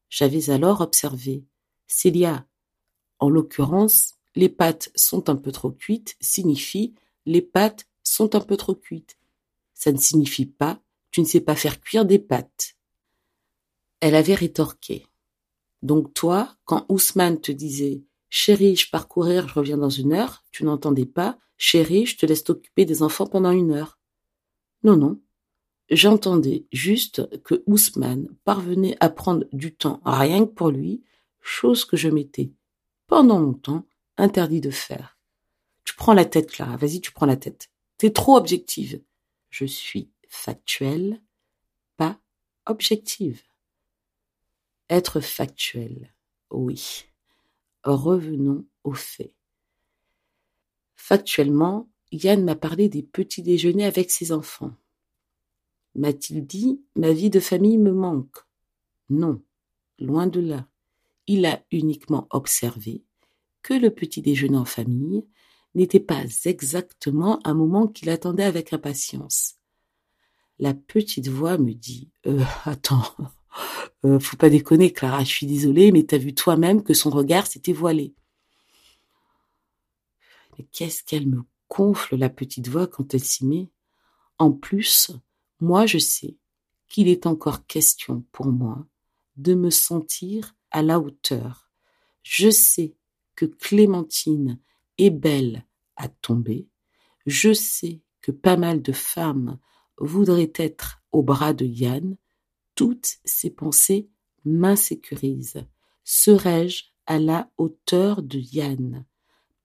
J'avais 0.10 0.50
alors 0.50 0.82
observé. 0.82 1.46
Célia, 1.88 2.46
en 3.20 3.30
l'occurrence, 3.30 4.16
les 4.36 4.50
pâtes 4.50 4.92
sont 4.96 5.30
un 5.30 5.36
peu 5.36 5.52
trop 5.52 5.72
cuites 5.72 6.16
signifie 6.20 6.94
les 7.26 7.42
pâtes 7.42 7.88
sont 8.04 8.36
un 8.36 8.40
peu 8.40 8.56
trop 8.56 8.76
cuites. 8.76 9.18
Ça 9.74 9.92
ne 9.92 9.98
signifie 9.98 10.46
pas 10.46 10.82
tu 11.18 11.22
ne 11.22 11.26
sais 11.26 11.42
pas 11.42 11.56
faire 11.56 11.82
cuire 11.82 12.06
des 12.06 12.20
pâtes. 12.20 12.76
Elle 14.02 14.14
avait 14.14 14.36
rétorqué. 14.36 15.08
Donc 15.82 16.14
toi, 16.14 16.56
quand 16.66 16.86
Ousmane 16.90 17.42
te 17.42 17.52
disait 17.52 18.04
Chérie, 18.30 18.76
je 18.76 18.90
pars 18.90 19.08
courir, 19.08 19.48
je 19.48 19.54
reviens 19.56 19.78
dans 19.78 19.90
une 19.90 20.14
heure, 20.14 20.44
tu 20.52 20.64
n'entendais 20.64 21.08
pas 21.08 21.40
Chérie, 21.58 22.06
je 22.06 22.18
te 22.18 22.28
laisse 22.28 22.44
t'occuper 22.44 22.86
des 22.86 23.02
enfants 23.02 23.26
pendant 23.26 23.50
une 23.50 23.72
heure. 23.72 24.00
Non, 24.84 24.96
non. 24.96 25.20
J'entendais 25.90 26.68
juste 26.72 27.28
que 27.42 27.64
Ousmane 27.66 28.28
parvenait 28.44 28.98
à 29.00 29.10
prendre 29.10 29.46
du 29.54 29.74
temps 29.74 30.02
rien 30.06 30.46
que 30.46 30.52
pour 30.52 30.70
lui, 30.70 31.04
chose 31.42 31.86
que 31.86 31.98
je 31.98 32.10
m'étais, 32.10 32.52
pendant 33.08 33.40
longtemps, 33.40 33.86
interdit 34.18 34.62
de 34.62 34.70
faire. 34.70 35.18
Tu 35.84 35.96
prends 35.96 36.14
la 36.14 36.26
tête, 36.26 36.52
Clara, 36.52 36.78
vas-y, 36.78 37.02
tu 37.02 37.12
prends 37.12 37.26
la 37.26 37.38
tête. 37.38 37.70
T'es 37.98 38.12
trop 38.12 38.38
objective. 38.38 39.02
Je 39.50 39.66
suis 39.66 40.12
factuelle, 40.28 41.22
pas 41.96 42.20
objective. 42.66 43.42
Être 44.90 45.20
factuel, 45.20 46.14
oui. 46.52 47.06
Revenons 47.84 48.66
aux 48.84 48.94
faits. 48.94 49.34
Factuellement, 50.96 51.90
Yann 52.12 52.44
m'a 52.44 52.56
parlé 52.56 52.90
des 52.90 53.04
petits 53.04 53.42
déjeuners 53.42 53.86
avec 53.86 54.12
ses 54.12 54.32
enfants. 54.32 54.76
M'a-t-il 55.96 56.46
dit 56.46 56.82
ma 56.96 57.12
vie 57.12 57.30
de 57.30 57.40
famille 57.40 57.78
me 57.78 57.92
manque? 57.92 58.38
Non, 59.10 59.42
loin 60.00 60.28
de 60.28 60.40
là. 60.40 60.68
Il 61.28 61.46
a 61.46 61.64
uniquement 61.72 62.28
observé 62.32 63.04
que 63.62 63.74
le 63.74 63.92
petit 63.92 64.22
déjeuner 64.22 64.58
en 64.58 64.66
famille 64.66 65.26
n'était 65.76 66.00
pas 66.00 66.24
exactement 66.46 67.40
un 67.46 67.54
moment 67.54 67.88
qu'il 67.88 68.10
attendait 68.10 68.44
avec 68.44 68.74
impatience. 68.74 69.56
La 70.60 70.74
petite 70.74 71.28
voix 71.28 71.58
me 71.58 71.74
dit 71.74 72.10
euh, 72.26 72.44
Attends, 72.66 73.04
euh, 74.06 74.20
faut 74.20 74.38
pas 74.38 74.50
déconner, 74.50 74.92
Clara, 74.92 75.24
je 75.24 75.30
suis 75.30 75.48
désolée, 75.48 75.92
mais 75.92 76.04
t'as 76.04 76.18
vu 76.18 76.34
toi-même 76.34 76.84
que 76.84 76.94
son 76.94 77.10
regard 77.10 77.46
s'était 77.46 77.74
voilé. 77.74 78.16
Mais 80.58 80.66
qu'est-ce 80.72 81.04
qu'elle 81.04 81.28
me 81.28 81.44
gonfle, 81.70 82.16
la 82.16 82.30
petite 82.30 82.68
voix, 82.70 82.88
quand 82.88 83.14
elle 83.14 83.24
s'y 83.24 83.46
met. 83.46 83.70
En 84.40 84.52
plus, 84.52 85.12
moi 85.60 85.86
je 85.86 85.98
sais 85.98 86.38
qu'il 86.88 87.08
est 87.08 87.26
encore 87.26 87.66
question 87.66 88.24
pour 88.32 88.48
moi 88.48 88.86
de 89.36 89.54
me 89.54 89.70
sentir 89.70 90.56
à 90.72 90.82
la 90.82 91.00
hauteur. 91.00 91.70
Je 92.24 92.50
sais 92.50 92.96
que 93.36 93.46
Clémentine 93.46 94.60
est 94.98 95.10
belle 95.10 95.66
à 95.96 96.08
tomber. 96.08 96.68
Je 97.26 97.54
sais 97.54 98.02
que 98.22 98.32
pas 98.32 98.58
mal 98.58 98.82
de 98.82 98.92
femmes 98.92 99.60
voudraient 99.98 100.54
être 100.56 101.02
au 101.12 101.24
bras 101.24 101.54
de 101.54 101.66
Yann. 101.66 102.18
Toutes 102.76 103.18
ces 103.26 103.50
pensées 103.50 104.10
m'insécurisent. 104.46 105.66
Serais-je 106.04 106.86
à 107.06 107.20
la 107.20 107.50
hauteur 107.58 108.22
de 108.22 108.40
Yann? 108.40 109.06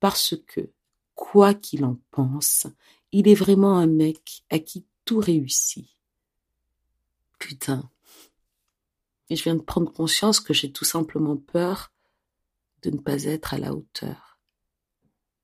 Parce 0.01 0.35
que 0.47 0.71
quoi 1.15 1.55
qu'il 1.55 1.85
en 1.85 1.99
pense, 2.11 2.67
il 3.13 3.29
est 3.29 3.35
vraiment 3.35 3.79
un 3.79 3.87
mec 3.87 4.45
à 4.51 4.59
qui 4.59 4.87
tout 5.05 5.19
réussit. 5.19 5.89
Putain. 7.39 7.92
Et 9.33 9.37
je 9.37 9.45
viens 9.45 9.55
de 9.55 9.63
prendre 9.63 9.91
conscience 9.91 10.41
que 10.41 10.53
j'ai 10.53 10.73
tout 10.73 10.85
simplement 10.85 11.39
peur 11.39 11.91
de 12.83 12.91
ne 12.91 12.99
pas 12.99 13.25
être 13.25 13.55
à 13.55 13.59
la 13.59 13.73
hauteur. 13.73 14.39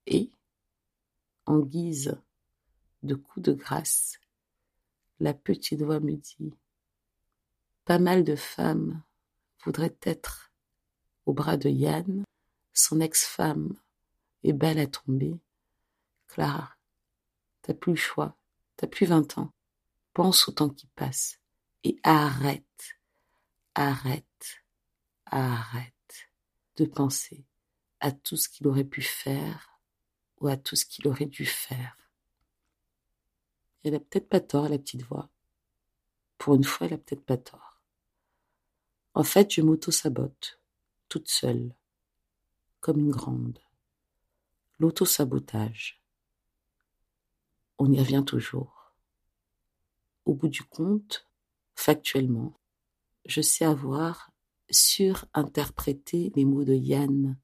Et, 0.04 0.30
en 1.46 1.60
guise 1.60 2.20
de 3.02 3.14
coup 3.14 3.40
de 3.40 3.54
grâce, 3.54 4.20
la 5.20 5.32
petite 5.32 5.80
voix 5.80 6.00
me 6.00 6.16
dit 6.16 6.52
Pas 7.86 7.98
mal 7.98 8.24
de 8.24 8.36
femmes 8.36 9.02
voudraient 9.64 9.96
être 10.02 10.52
au 11.24 11.32
bras 11.32 11.56
de 11.56 11.70
Yann, 11.70 12.24
son 12.74 13.00
ex-femme 13.00 13.74
est 14.42 14.52
belle 14.52 14.80
à 14.80 14.86
tomber. 14.86 15.40
Clara, 16.26 16.76
t'as 17.62 17.72
plus 17.72 17.92
le 17.92 17.96
choix, 17.96 18.36
t'as 18.76 18.86
plus 18.86 19.06
vingt 19.06 19.38
ans. 19.38 19.50
Pense 20.12 20.46
au 20.46 20.52
temps 20.52 20.68
qui 20.68 20.88
passe 20.88 21.40
et 21.84 21.98
arrête, 22.02 22.97
arrête, 23.78 24.64
arrête 25.26 26.32
de 26.76 26.84
penser 26.84 27.46
à 28.00 28.10
tout 28.10 28.36
ce 28.36 28.48
qu'il 28.48 28.66
aurait 28.66 28.82
pu 28.82 29.02
faire 29.02 29.80
ou 30.40 30.48
à 30.48 30.56
tout 30.56 30.74
ce 30.74 30.84
qu'il 30.84 31.06
aurait 31.06 31.26
dû 31.26 31.46
faire. 31.46 31.96
Elle 33.84 33.94
a 33.94 34.00
peut-être 34.00 34.28
pas 34.28 34.40
tort, 34.40 34.68
la 34.68 34.78
petite 34.78 35.02
voix. 35.02 35.30
Pour 36.38 36.56
une 36.56 36.64
fois, 36.64 36.88
elle 36.88 36.94
a 36.94 36.98
peut-être 36.98 37.24
pas 37.24 37.36
tort. 37.36 37.80
En 39.14 39.22
fait, 39.22 39.52
je 39.52 39.62
m'auto-sabote, 39.62 40.60
toute 41.08 41.28
seule, 41.28 41.72
comme 42.80 42.98
une 42.98 43.12
grande. 43.12 43.60
L'auto-sabotage. 44.80 46.02
On 47.78 47.92
y 47.92 48.00
revient 48.00 48.24
toujours. 48.26 48.92
Au 50.24 50.34
bout 50.34 50.48
du 50.48 50.64
compte, 50.64 51.28
factuellement, 51.76 52.57
je 53.24 53.40
sais 53.40 53.64
avoir 53.64 54.30
surinterprété 54.70 56.32
les 56.34 56.44
mots 56.44 56.64
de 56.64 56.74
Yann. 56.74 57.38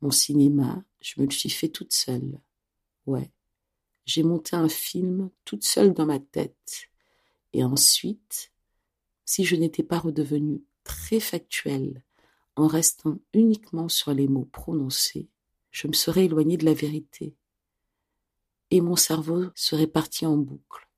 Mon 0.00 0.10
cinéma, 0.10 0.82
je 1.00 1.20
me 1.20 1.26
le 1.26 1.32
suis 1.32 1.50
fait 1.50 1.68
toute 1.68 1.92
seule. 1.92 2.40
Ouais, 3.06 3.32
j'ai 4.06 4.22
monté 4.22 4.56
un 4.56 4.68
film 4.68 5.30
toute 5.44 5.64
seule 5.64 5.94
dans 5.94 6.06
ma 6.06 6.18
tête. 6.18 6.88
Et 7.52 7.64
ensuite, 7.64 8.52
si 9.24 9.44
je 9.44 9.56
n'étais 9.56 9.82
pas 9.82 9.98
redevenue 9.98 10.62
très 10.84 11.20
factuelle 11.20 12.02
en 12.56 12.66
restant 12.66 13.18
uniquement 13.32 13.88
sur 13.88 14.12
les 14.12 14.28
mots 14.28 14.48
prononcés, 14.52 15.28
je 15.70 15.86
me 15.86 15.92
serais 15.92 16.24
éloignée 16.24 16.56
de 16.56 16.64
la 16.64 16.74
vérité. 16.74 17.34
Et 18.70 18.80
mon 18.80 18.96
cerveau 18.96 19.46
serait 19.54 19.86
parti 19.86 20.26
en 20.26 20.36
boucle, 20.36 20.88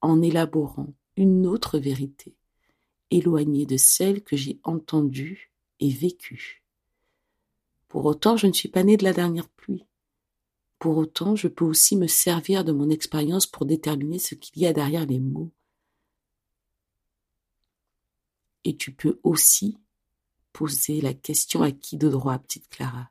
en 0.00 0.22
élaborant 0.22 0.94
une 1.16 1.46
autre 1.46 1.78
vérité, 1.78 2.36
éloignée 3.12 3.66
de 3.66 3.76
celle 3.76 4.22
que 4.22 4.36
j'ai 4.36 4.58
entendue 4.64 5.52
et 5.80 5.90
vécue. 5.90 6.64
Pour 7.88 8.06
autant, 8.06 8.36
je 8.36 8.46
ne 8.46 8.52
suis 8.52 8.70
pas 8.70 8.82
née 8.82 8.96
de 8.96 9.04
la 9.04 9.12
dernière 9.12 9.48
pluie. 9.50 9.84
Pour 10.78 10.96
autant, 10.96 11.36
je 11.36 11.46
peux 11.46 11.64
aussi 11.64 11.96
me 11.96 12.06
servir 12.06 12.64
de 12.64 12.72
mon 12.72 12.90
expérience 12.90 13.46
pour 13.46 13.66
déterminer 13.66 14.18
ce 14.18 14.34
qu'il 14.34 14.62
y 14.62 14.66
a 14.66 14.72
derrière 14.72 15.06
les 15.06 15.20
mots. 15.20 15.52
Et 18.64 18.76
tu 18.76 18.92
peux 18.92 19.20
aussi 19.22 19.78
poser 20.52 21.00
la 21.00 21.14
question 21.14 21.62
à 21.62 21.70
qui 21.70 21.96
de 21.98 22.08
droit, 22.08 22.38
petite 22.38 22.68
Clara? 22.68 23.10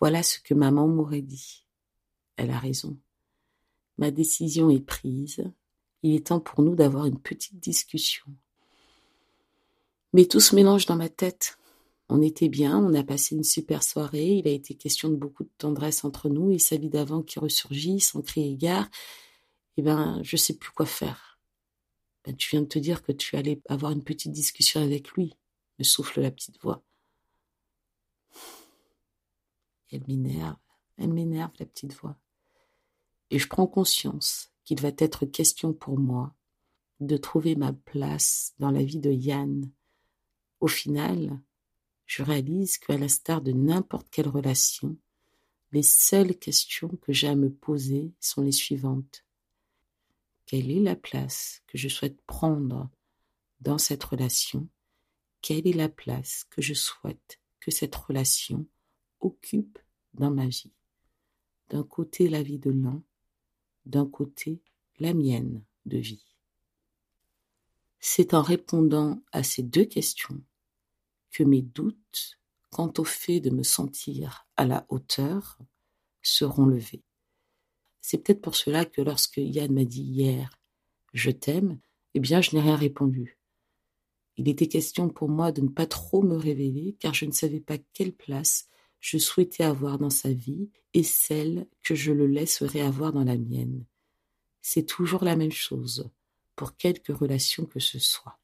Voilà 0.00 0.22
ce 0.22 0.40
que 0.40 0.54
maman 0.54 0.88
m'aurait 0.88 1.22
dit. 1.22 1.66
Elle 2.36 2.50
a 2.50 2.58
raison. 2.58 2.98
Ma 3.98 4.10
décision 4.10 4.70
est 4.70 4.80
prise. 4.80 5.44
Il 6.02 6.14
est 6.14 6.28
temps 6.28 6.40
pour 6.40 6.62
nous 6.62 6.74
d'avoir 6.74 7.04
une 7.06 7.20
petite 7.20 7.60
discussion. 7.60 8.24
Mais 10.12 10.26
tout 10.26 10.40
se 10.40 10.54
mélange 10.54 10.86
dans 10.86 10.96
ma 10.96 11.08
tête. 11.08 11.58
On 12.08 12.22
était 12.22 12.48
bien, 12.48 12.76
on 12.76 12.92
a 12.94 13.04
passé 13.04 13.36
une 13.36 13.44
super 13.44 13.84
soirée, 13.84 14.38
il 14.38 14.48
a 14.48 14.50
été 14.50 14.74
question 14.74 15.08
de 15.10 15.14
beaucoup 15.14 15.44
de 15.44 15.50
tendresse 15.58 16.04
entre 16.04 16.28
nous 16.28 16.50
et 16.50 16.58
sa 16.58 16.76
vie 16.76 16.88
d'avant 16.88 17.22
qui 17.22 17.38
ressurgit 17.38 18.00
sans 18.00 18.20
crier 18.20 18.56
gare. 18.56 18.88
Eh 19.76 19.82
ben, 19.82 20.20
je 20.24 20.36
sais 20.36 20.56
plus 20.56 20.72
quoi 20.72 20.86
faire. 20.86 21.38
Ben, 22.24 22.36
tu 22.36 22.50
viens 22.50 22.62
de 22.62 22.66
te 22.66 22.80
dire 22.80 23.02
que 23.02 23.12
tu 23.12 23.36
allais 23.36 23.62
avoir 23.68 23.92
une 23.92 24.02
petite 24.02 24.32
discussion 24.32 24.82
avec 24.82 25.12
lui, 25.12 25.36
me 25.78 25.84
souffle 25.84 26.20
la 26.20 26.32
petite 26.32 26.60
voix. 26.60 26.82
Elle 29.92 30.02
m'énerve, 30.06 30.56
elle 30.98 31.12
m'énerve, 31.12 31.52
la 31.58 31.66
petite 31.66 31.94
voix. 31.94 32.16
Et 33.30 33.38
je 33.38 33.48
prends 33.48 33.66
conscience 33.66 34.50
qu'il 34.64 34.80
va 34.80 34.90
être 34.98 35.26
question 35.26 35.72
pour 35.72 35.98
moi 35.98 36.34
de 37.00 37.16
trouver 37.16 37.54
ma 37.54 37.72
place 37.72 38.54
dans 38.58 38.70
la 38.70 38.82
vie 38.82 38.98
de 38.98 39.10
Yann. 39.10 39.70
Au 40.60 40.68
final, 40.68 41.40
je 42.04 42.22
réalise 42.22 42.76
qu'à 42.76 42.98
l'instar 42.98 43.40
de 43.40 43.52
n'importe 43.52 44.10
quelle 44.10 44.28
relation, 44.28 44.96
les 45.72 45.82
seules 45.82 46.36
questions 46.36 46.88
que 47.00 47.12
j'ai 47.12 47.28
à 47.28 47.34
me 47.34 47.50
poser 47.50 48.12
sont 48.20 48.42
les 48.42 48.52
suivantes. 48.52 49.24
Quelle 50.44 50.70
est 50.70 50.80
la 50.80 50.96
place 50.96 51.62
que 51.66 51.78
je 51.78 51.88
souhaite 51.88 52.20
prendre 52.22 52.90
dans 53.60 53.78
cette 53.78 54.04
relation? 54.04 54.68
Quelle 55.40 55.66
est 55.66 55.72
la 55.72 55.88
place 55.88 56.44
que 56.50 56.60
je 56.60 56.74
souhaite 56.74 57.40
que 57.60 57.70
cette 57.70 57.94
relation 57.94 58.66
occupe 59.20 59.78
dans 60.14 60.30
ma 60.30 60.46
vie? 60.46 60.72
D'un 61.70 61.84
côté 61.84 62.28
la 62.28 62.42
vie 62.42 62.58
de 62.58 62.70
l'un, 62.70 63.02
d'un 63.86 64.06
côté 64.06 64.60
la 64.98 65.14
mienne 65.14 65.62
de 65.86 65.98
vie. 65.98 66.26
C'est 68.00 68.34
en 68.34 68.42
répondant 68.42 69.22
à 69.32 69.42
ces 69.42 69.62
deux 69.62 69.84
questions 69.84 70.42
que 71.30 71.42
mes 71.42 71.62
doutes 71.62 72.38
quant 72.70 72.92
au 72.98 73.04
fait 73.04 73.40
de 73.40 73.50
me 73.50 73.62
sentir 73.62 74.46
à 74.56 74.64
la 74.64 74.86
hauteur 74.88 75.58
seront 76.22 76.66
levés. 76.66 77.02
C'est 78.00 78.18
peut-être 78.18 78.40
pour 78.40 78.56
cela 78.56 78.84
que 78.84 79.02
lorsque 79.02 79.38
Yann 79.38 79.72
m'a 79.72 79.84
dit 79.84 80.02
hier 80.02 80.50
je 81.12 81.30
t'aime, 81.30 81.78
eh 82.14 82.20
bien 82.20 82.40
je 82.40 82.54
n'ai 82.54 82.62
rien 82.62 82.76
répondu. 82.76 83.38
Il 84.36 84.48
était 84.48 84.68
question 84.68 85.08
pour 85.08 85.28
moi 85.28 85.52
de 85.52 85.60
ne 85.60 85.68
pas 85.68 85.86
trop 85.86 86.22
me 86.22 86.36
révéler 86.36 86.96
car 86.98 87.14
je 87.14 87.26
ne 87.26 87.32
savais 87.32 87.60
pas 87.60 87.78
quelle 87.92 88.12
place 88.12 88.68
je 89.00 89.18
souhaitais 89.18 89.64
avoir 89.64 89.98
dans 89.98 90.10
sa 90.10 90.32
vie 90.32 90.70
et 90.94 91.02
celle 91.02 91.66
que 91.82 91.94
je 91.94 92.12
le 92.12 92.26
laisserais 92.26 92.80
avoir 92.80 93.12
dans 93.12 93.24
la 93.24 93.36
mienne. 93.36 93.84
C'est 94.62 94.86
toujours 94.86 95.24
la 95.24 95.36
même 95.36 95.52
chose 95.52 96.10
pour 96.56 96.76
quelque 96.76 97.12
relation 97.12 97.64
que 97.64 97.80
ce 97.80 97.98
soit. 97.98 98.39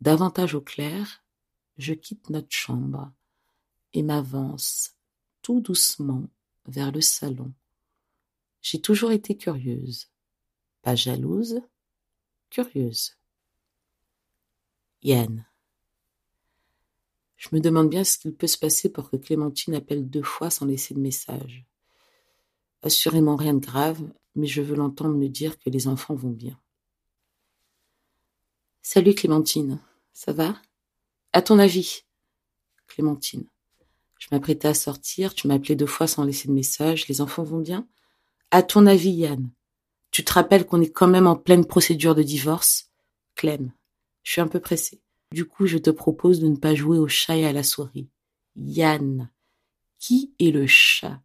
Davantage 0.00 0.54
au 0.54 0.60
clair, 0.60 1.24
je 1.76 1.92
quitte 1.92 2.30
notre 2.30 2.54
chambre 2.54 3.12
et 3.92 4.02
m'avance 4.02 4.94
tout 5.42 5.60
doucement 5.60 6.28
vers 6.66 6.92
le 6.92 7.00
salon. 7.00 7.52
J'ai 8.62 8.80
toujours 8.80 9.10
été 9.10 9.36
curieuse, 9.36 10.08
pas 10.82 10.94
jalouse, 10.94 11.60
curieuse. 12.50 13.16
Yann. 15.02 15.46
Je 17.36 17.48
me 17.52 17.60
demande 17.60 17.88
bien 17.88 18.04
ce 18.04 18.18
qu'il 18.18 18.34
peut 18.34 18.46
se 18.46 18.58
passer 18.58 18.90
pour 18.90 19.10
que 19.10 19.16
Clémentine 19.16 19.74
appelle 19.74 20.08
deux 20.08 20.22
fois 20.22 20.50
sans 20.50 20.66
laisser 20.66 20.94
de 20.94 21.00
message. 21.00 21.64
Assurément 22.82 23.36
rien 23.36 23.54
de 23.54 23.64
grave, 23.64 24.02
mais 24.34 24.46
je 24.46 24.62
veux 24.62 24.74
l'entendre 24.76 25.16
me 25.16 25.28
dire 25.28 25.58
que 25.58 25.70
les 25.70 25.88
enfants 25.88 26.14
vont 26.14 26.30
bien. 26.30 26.58
Salut 28.82 29.14
Clémentine, 29.14 29.80
ça 30.18 30.32
va? 30.32 30.60
À 31.32 31.42
ton 31.42 31.60
avis? 31.60 32.02
Clémentine. 32.88 33.46
Je 34.18 34.26
m'apprêtais 34.32 34.66
à 34.66 34.74
sortir, 34.74 35.32
tu 35.32 35.46
m'as 35.46 35.54
appelé 35.54 35.76
deux 35.76 35.86
fois 35.86 36.08
sans 36.08 36.24
laisser 36.24 36.48
de 36.48 36.52
message, 36.52 37.06
les 37.06 37.20
enfants 37.20 37.44
vont 37.44 37.60
bien? 37.60 37.86
À 38.50 38.64
ton 38.64 38.86
avis 38.86 39.12
Yann 39.12 39.48
Tu 40.10 40.24
te 40.24 40.32
rappelles 40.32 40.66
qu'on 40.66 40.80
est 40.80 40.90
quand 40.90 41.06
même 41.06 41.28
en 41.28 41.36
pleine 41.36 41.64
procédure 41.64 42.16
de 42.16 42.24
divorce? 42.24 42.90
Clem. 43.36 43.70
Je 44.24 44.32
suis 44.32 44.40
un 44.40 44.48
peu 44.48 44.58
pressée. 44.58 45.00
Du 45.30 45.44
coup, 45.44 45.66
je 45.66 45.78
te 45.78 45.90
propose 45.90 46.40
de 46.40 46.48
ne 46.48 46.56
pas 46.56 46.74
jouer 46.74 46.98
au 46.98 47.06
chat 47.06 47.36
et 47.36 47.46
à 47.46 47.52
la 47.52 47.62
souris. 47.62 48.08
Yann. 48.56 49.30
Qui 50.00 50.34
est 50.40 50.50
le 50.50 50.66
chat? 50.66 51.22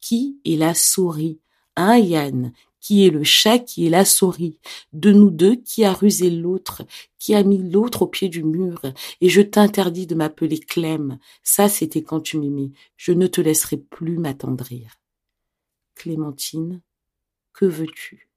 Qui 0.00 0.38
est 0.44 0.56
la 0.56 0.74
souris? 0.74 1.40
Hein, 1.76 1.96
Yann 1.96 2.52
qui 2.84 3.06
est 3.06 3.10
le 3.10 3.24
chat, 3.24 3.60
qui 3.60 3.86
est 3.86 3.88
la 3.88 4.04
souris. 4.04 4.58
De 4.92 5.10
nous 5.10 5.30
deux, 5.30 5.56
qui 5.56 5.84
a 5.84 5.94
rusé 5.94 6.28
l'autre, 6.28 6.82
qui 7.18 7.34
a 7.34 7.42
mis 7.42 7.56
l'autre 7.56 8.02
au 8.02 8.06
pied 8.06 8.28
du 8.28 8.44
mur, 8.44 8.82
et 9.22 9.30
je 9.30 9.40
t'interdis 9.40 10.06
de 10.06 10.14
m'appeler 10.14 10.58
Clem. 10.58 11.18
Ça, 11.42 11.70
c'était 11.70 12.02
quand 12.02 12.20
tu 12.20 12.38
m'aimais. 12.38 12.72
Je 12.98 13.12
ne 13.12 13.26
te 13.26 13.40
laisserai 13.40 13.78
plus 13.78 14.18
m'attendrir. 14.18 15.00
Clémentine, 15.94 16.82
que 17.54 17.64
veux-tu? 17.64 18.28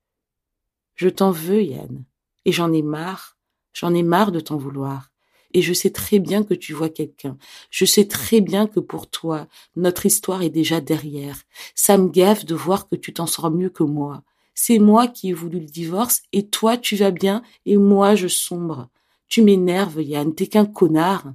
Je 0.96 1.10
t'en 1.10 1.32
veux, 1.32 1.64
Yann, 1.64 2.06
et 2.46 2.54
j'en 2.54 2.72
ai 2.72 2.84
marre, 2.84 3.38
j'en 3.74 3.94
ai 3.94 4.02
marre 4.02 4.32
de 4.32 4.40
t'en 4.40 4.56
vouloir. 4.56 5.12
Et 5.54 5.62
je 5.62 5.74
sais 5.74 5.92
très 5.92 6.20
bien 6.20 6.46
que 6.46 6.54
tu 6.54 6.72
vois 6.72 6.90
quelqu'un. 6.90 7.38
Je 7.70 7.84
sais 7.84 8.08
très 8.08 8.40
bien 8.40 8.66
que 8.66 8.80
pour 8.80 9.10
toi, 9.10 9.50
notre 9.76 10.06
histoire 10.06 10.42
est 10.42 10.50
déjà 10.50 10.80
derrière. 10.80 11.44
Ça 11.76 11.98
me 11.98 12.08
gaffe 12.08 12.46
de 12.46 12.56
voir 12.56 12.88
que 12.88 12.96
tu 12.96 13.12
t'en 13.12 13.28
sors 13.28 13.52
mieux 13.52 13.70
que 13.70 13.84
moi. 13.84 14.24
C'est 14.60 14.80
moi 14.80 15.08
qui 15.08 15.30
ai 15.30 15.34
voulu 15.34 15.60
le 15.60 15.68
divorce 15.68 16.24
et 16.34 16.48
toi 16.48 16.78
tu 16.78 16.96
vas 16.96 17.12
bien 17.12 17.44
et 17.68 17.78
moi 17.78 18.16
je 18.16 18.28
sombre. 18.28 18.90
Tu 19.28 19.44
m'énerves, 19.44 20.02
Yann, 20.02 20.34
t'es 20.34 20.48
qu'un 20.48 20.66
connard. 20.66 21.32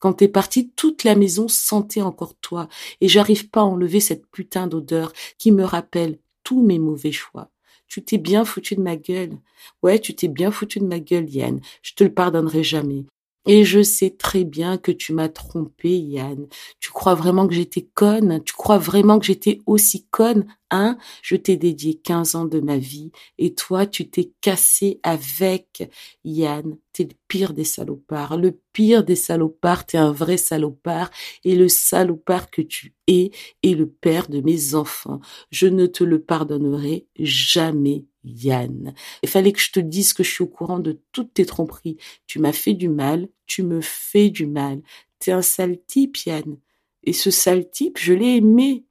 Quand 0.00 0.14
t'es 0.14 0.26
parti, 0.26 0.70
toute 0.70 1.04
la 1.04 1.14
maison 1.14 1.46
sentait 1.46 2.02
encore 2.02 2.34
toi 2.34 2.68
et 3.00 3.06
j'arrive 3.06 3.48
pas 3.48 3.60
à 3.60 3.64
enlever 3.64 4.00
cette 4.00 4.26
putain 4.26 4.66
d'odeur 4.66 5.12
qui 5.38 5.52
me 5.52 5.62
rappelle 5.62 6.18
tous 6.42 6.66
mes 6.66 6.80
mauvais 6.80 7.12
choix. 7.12 7.48
Tu 7.86 8.04
t'es 8.04 8.18
bien 8.18 8.44
foutu 8.44 8.74
de 8.74 8.82
ma 8.82 8.96
gueule. 8.96 9.38
Ouais, 9.84 10.00
tu 10.00 10.16
t'es 10.16 10.28
bien 10.28 10.50
foutu 10.50 10.80
de 10.80 10.86
ma 10.86 10.98
gueule, 10.98 11.30
Yann. 11.30 11.60
Je 11.80 11.94
te 11.94 12.02
le 12.02 12.12
pardonnerai 12.12 12.64
jamais. 12.64 13.06
Et 13.46 13.64
je 13.64 13.82
sais 13.82 14.10
très 14.10 14.44
bien 14.44 14.78
que 14.78 14.90
tu 14.92 15.12
m'as 15.12 15.28
trompé, 15.28 15.98
Yann. 15.98 16.46
Tu 16.80 16.90
crois 16.90 17.14
vraiment 17.14 17.46
que 17.46 17.54
j'étais 17.54 17.88
conne? 17.94 18.42
Tu 18.44 18.54
crois 18.54 18.78
vraiment 18.78 19.18
que 19.18 19.26
j'étais 19.26 19.60
aussi 19.66 20.06
conne 20.10 20.46
Hein? 20.70 20.98
Je 21.22 21.36
t'ai 21.36 21.56
dédié 21.56 21.94
15 21.94 22.34
ans 22.34 22.46
de 22.46 22.58
ma 22.58 22.78
vie 22.78 23.12
et 23.38 23.54
toi, 23.54 23.86
tu 23.86 24.10
t'es 24.10 24.32
cassé 24.40 24.98
avec 25.04 25.88
Yann. 26.24 26.76
T'es 26.92 27.04
le 27.04 27.14
pire 27.28 27.52
des 27.54 27.62
salopards. 27.64 28.38
Le 28.38 28.58
pire 28.72 29.04
des 29.04 29.14
salopards, 29.14 29.86
t'es 29.86 29.98
un 29.98 30.10
vrai 30.10 30.36
salopard. 30.36 31.10
Et 31.44 31.54
le 31.54 31.68
salopard 31.68 32.50
que 32.50 32.62
tu 32.62 32.94
es 33.06 33.30
est 33.62 33.74
le 33.74 33.88
père 33.88 34.28
de 34.28 34.40
mes 34.40 34.74
enfants. 34.74 35.20
Je 35.52 35.68
ne 35.68 35.86
te 35.86 36.02
le 36.02 36.20
pardonnerai 36.20 37.06
jamais. 37.20 38.04
Yann. 38.24 38.94
Il 39.22 39.28
fallait 39.28 39.52
que 39.52 39.60
je 39.60 39.72
te 39.72 39.80
dise 39.80 40.12
que 40.12 40.22
je 40.22 40.30
suis 40.30 40.44
au 40.44 40.48
courant 40.48 40.78
de 40.78 41.00
toutes 41.12 41.34
tes 41.34 41.46
tromperies. 41.46 41.96
Tu 42.26 42.38
m'as 42.38 42.52
fait 42.52 42.74
du 42.74 42.88
mal, 42.88 43.28
tu 43.46 43.62
me 43.62 43.80
fais 43.80 44.30
du 44.30 44.46
mal. 44.46 44.82
T'es 45.18 45.32
un 45.32 45.42
sale 45.42 45.78
type, 45.86 46.16
Yann. 46.24 46.56
Et 47.04 47.12
ce 47.12 47.30
sale 47.30 47.70
type, 47.70 47.98
je 47.98 48.12
l'ai 48.12 48.36
aimé. 48.36 48.84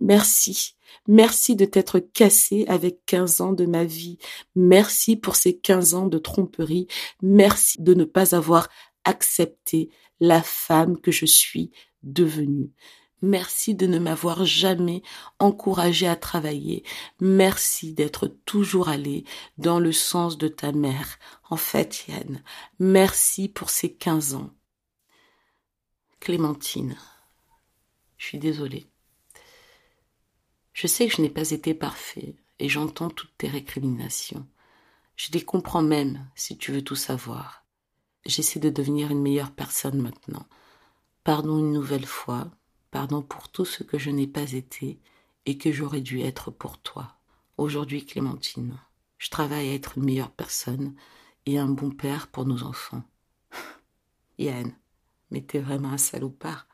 Merci. 0.00 0.74
Merci 1.08 1.56
de 1.56 1.64
t'être 1.64 2.00
cassé 2.00 2.64
avec 2.68 3.04
15 3.06 3.40
ans 3.40 3.52
de 3.52 3.66
ma 3.66 3.84
vie. 3.84 4.18
Merci 4.54 5.16
pour 5.16 5.36
ces 5.36 5.56
15 5.56 5.94
ans 5.94 6.06
de 6.06 6.18
tromperie. 6.18 6.86
Merci 7.22 7.80
de 7.80 7.94
ne 7.94 8.04
pas 8.04 8.34
avoir 8.34 8.68
accepté 9.04 9.90
la 10.20 10.42
femme 10.42 10.98
que 10.98 11.12
je 11.12 11.26
suis 11.26 11.70
devenue. 12.02 12.70
Merci 13.22 13.74
de 13.74 13.86
ne 13.86 13.98
m'avoir 13.98 14.44
jamais 14.44 15.02
encouragé 15.38 16.06
à 16.06 16.16
travailler. 16.16 16.84
Merci 17.20 17.92
d'être 17.92 18.28
toujours 18.44 18.88
allé 18.88 19.24
dans 19.56 19.80
le 19.80 19.92
sens 19.92 20.36
de 20.36 20.48
ta 20.48 20.72
mère. 20.72 21.18
En 21.48 21.56
fait, 21.56 22.06
Yann, 22.08 22.42
merci 22.78 23.48
pour 23.48 23.70
ces 23.70 23.92
quinze 23.92 24.34
ans. 24.34 24.50
Clémentine, 26.20 26.96
je 28.18 28.26
suis 28.26 28.38
désolée. 28.38 28.86
Je 30.74 30.86
sais 30.86 31.08
que 31.08 31.16
je 31.16 31.22
n'ai 31.22 31.30
pas 31.30 31.52
été 31.52 31.72
parfait 31.72 32.36
et 32.58 32.68
j'entends 32.68 33.08
toutes 33.08 33.36
tes 33.38 33.48
récriminations. 33.48 34.46
Je 35.16 35.32
les 35.32 35.42
comprends 35.42 35.82
même 35.82 36.28
si 36.34 36.58
tu 36.58 36.70
veux 36.72 36.82
tout 36.82 36.96
savoir. 36.96 37.64
J'essaie 38.26 38.60
de 38.60 38.68
devenir 38.68 39.10
une 39.10 39.22
meilleure 39.22 39.52
personne 39.52 40.02
maintenant. 40.02 40.46
Pardon 41.24 41.58
une 41.58 41.72
nouvelle 41.72 42.06
fois 42.06 42.50
Pardon 42.90 43.22
pour 43.22 43.48
tout 43.48 43.64
ce 43.64 43.82
que 43.82 43.98
je 43.98 44.10
n'ai 44.10 44.26
pas 44.26 44.52
été 44.52 44.98
et 45.44 45.58
que 45.58 45.72
j'aurais 45.72 46.00
dû 46.00 46.20
être 46.20 46.50
pour 46.50 46.78
toi. 46.78 47.16
Aujourd'hui, 47.56 48.04
Clémentine, 48.04 48.78
je 49.18 49.30
travaille 49.30 49.70
à 49.70 49.74
être 49.74 49.96
une 49.96 50.04
meilleure 50.04 50.30
personne 50.30 50.94
et 51.46 51.58
un 51.58 51.68
bon 51.68 51.90
père 51.90 52.28
pour 52.28 52.44
nos 52.44 52.62
enfants. 52.64 53.02
Yann, 54.38 54.72
mais 55.30 55.40
t'es 55.40 55.58
vraiment 55.58 55.90
un 55.90 55.98
salopard. 55.98 56.66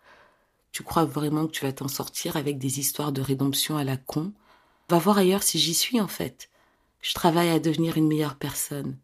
Tu 0.73 0.83
crois 0.83 1.05
vraiment 1.05 1.47
que 1.47 1.53
tu 1.53 1.65
vas 1.65 1.73
t'en 1.73 1.89
sortir 1.89 2.37
avec 2.37 2.59
des 2.59 2.81
histoires 2.81 3.13
de 3.13 3.21
rédemption 3.21 3.77
à 3.77 3.85
la 3.85 3.97
con? 3.97 4.33
Va 4.89 4.99
voir 4.99 5.19
ailleurs 5.19 5.43
si 5.43 5.59
j'y 5.59 5.75
suis 5.75 6.01
en 6.01 6.09
fait. 6.09 6.51
Je 7.01 7.15
travaille 7.15 7.51
à 7.51 7.61
devenir 7.61 7.97
une 7.97 8.09
meilleure 8.09 8.37
personne. 8.37 8.99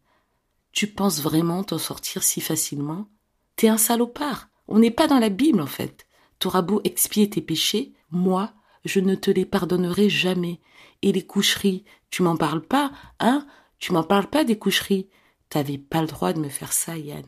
Tu 0.71 0.87
penses 0.87 1.21
vraiment 1.21 1.63
t'en 1.63 1.77
sortir 1.77 2.23
si 2.23 2.41
facilement? 2.41 3.07
T'es 3.55 3.67
un 3.67 3.77
salopard. 3.77 4.49
On 4.67 4.79
n'est 4.79 4.91
pas 4.91 5.07
dans 5.07 5.19
la 5.19 5.29
Bible 5.29 5.61
en 5.61 5.67
fait. 5.67 6.07
T'auras 6.39 6.61
beau 6.61 6.81
expier 6.83 7.29
tes 7.29 7.41
péchés, 7.41 7.93
moi, 8.11 8.53
je 8.85 8.99
ne 8.99 9.15
te 9.15 9.29
les 9.29 9.45
pardonnerai 9.45 10.09
jamais. 10.09 10.59
Et 11.01 11.11
les 11.11 11.25
coucheries, 11.25 11.85
tu 12.09 12.23
m'en 12.23 12.37
parles 12.37 12.65
pas, 12.65 12.91
hein? 13.19 13.45
Tu 13.77 13.93
m'en 13.93 14.03
parles 14.03 14.29
pas 14.29 14.43
des 14.43 14.57
coucheries. 14.57 15.09
T'avais 15.49 15.77
pas 15.77 16.01
le 16.01 16.07
droit 16.07 16.33
de 16.33 16.39
me 16.39 16.49
faire 16.49 16.73
ça, 16.73 16.97
Yann. 16.97 17.25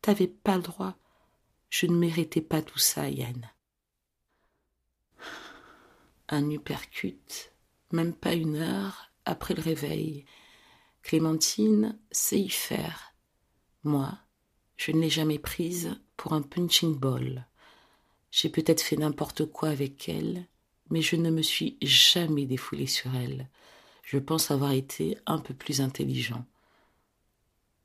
T'avais 0.00 0.28
pas 0.28 0.56
le 0.56 0.62
droit. 0.62 0.96
Je 1.70 1.86
ne 1.86 1.96
méritais 1.96 2.40
pas 2.40 2.62
tout 2.62 2.78
ça, 2.78 3.08
Yann. 3.08 3.50
Un 6.28 6.50
uppercut, 6.50 7.52
même 7.92 8.14
pas 8.14 8.34
une 8.34 8.56
heure 8.56 9.10
après 9.24 9.54
le 9.54 9.62
réveil. 9.62 10.24
Clémentine 11.02 11.98
sait 12.10 12.40
y 12.40 12.48
faire. 12.48 13.14
Moi, 13.82 14.18
je 14.76 14.92
ne 14.92 15.00
l'ai 15.00 15.10
jamais 15.10 15.38
prise 15.38 16.00
pour 16.16 16.32
un 16.32 16.42
punching 16.42 16.98
ball. 16.98 17.46
J'ai 18.36 18.48
peut-être 18.48 18.80
fait 18.80 18.96
n'importe 18.96 19.46
quoi 19.46 19.68
avec 19.68 20.08
elle, 20.08 20.48
mais 20.90 21.02
je 21.02 21.14
ne 21.14 21.30
me 21.30 21.40
suis 21.40 21.78
jamais 21.80 22.46
défoulé 22.46 22.88
sur 22.88 23.14
elle. 23.14 23.48
Je 24.02 24.18
pense 24.18 24.50
avoir 24.50 24.72
été 24.72 25.16
un 25.26 25.38
peu 25.38 25.54
plus 25.54 25.80
intelligent. 25.80 26.44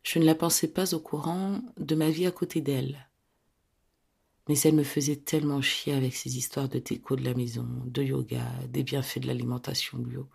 Je 0.02 0.18
ne 0.18 0.26
la 0.26 0.34
pensais 0.34 0.68
pas 0.68 0.96
au 0.96 1.00
courant 1.00 1.62
de 1.78 1.94
ma 1.94 2.10
vie 2.10 2.26
à 2.26 2.32
côté 2.32 2.62
d'elle. 2.62 3.08
Mais 4.48 4.60
elle 4.62 4.74
me 4.74 4.84
faisait 4.84 5.18
tellement 5.18 5.62
chier 5.62 5.94
avec 5.94 6.16
ses 6.16 6.36
histoires 6.36 6.68
de 6.68 6.80
déco 6.80 7.16
de 7.16 7.26
la 7.26 7.36
maison, 7.36 7.68
de 7.86 8.02
yoga, 8.02 8.52
des 8.70 8.82
bienfaits 8.82 9.20
de 9.20 9.28
l'alimentation 9.28 10.00
bio. 10.00 10.28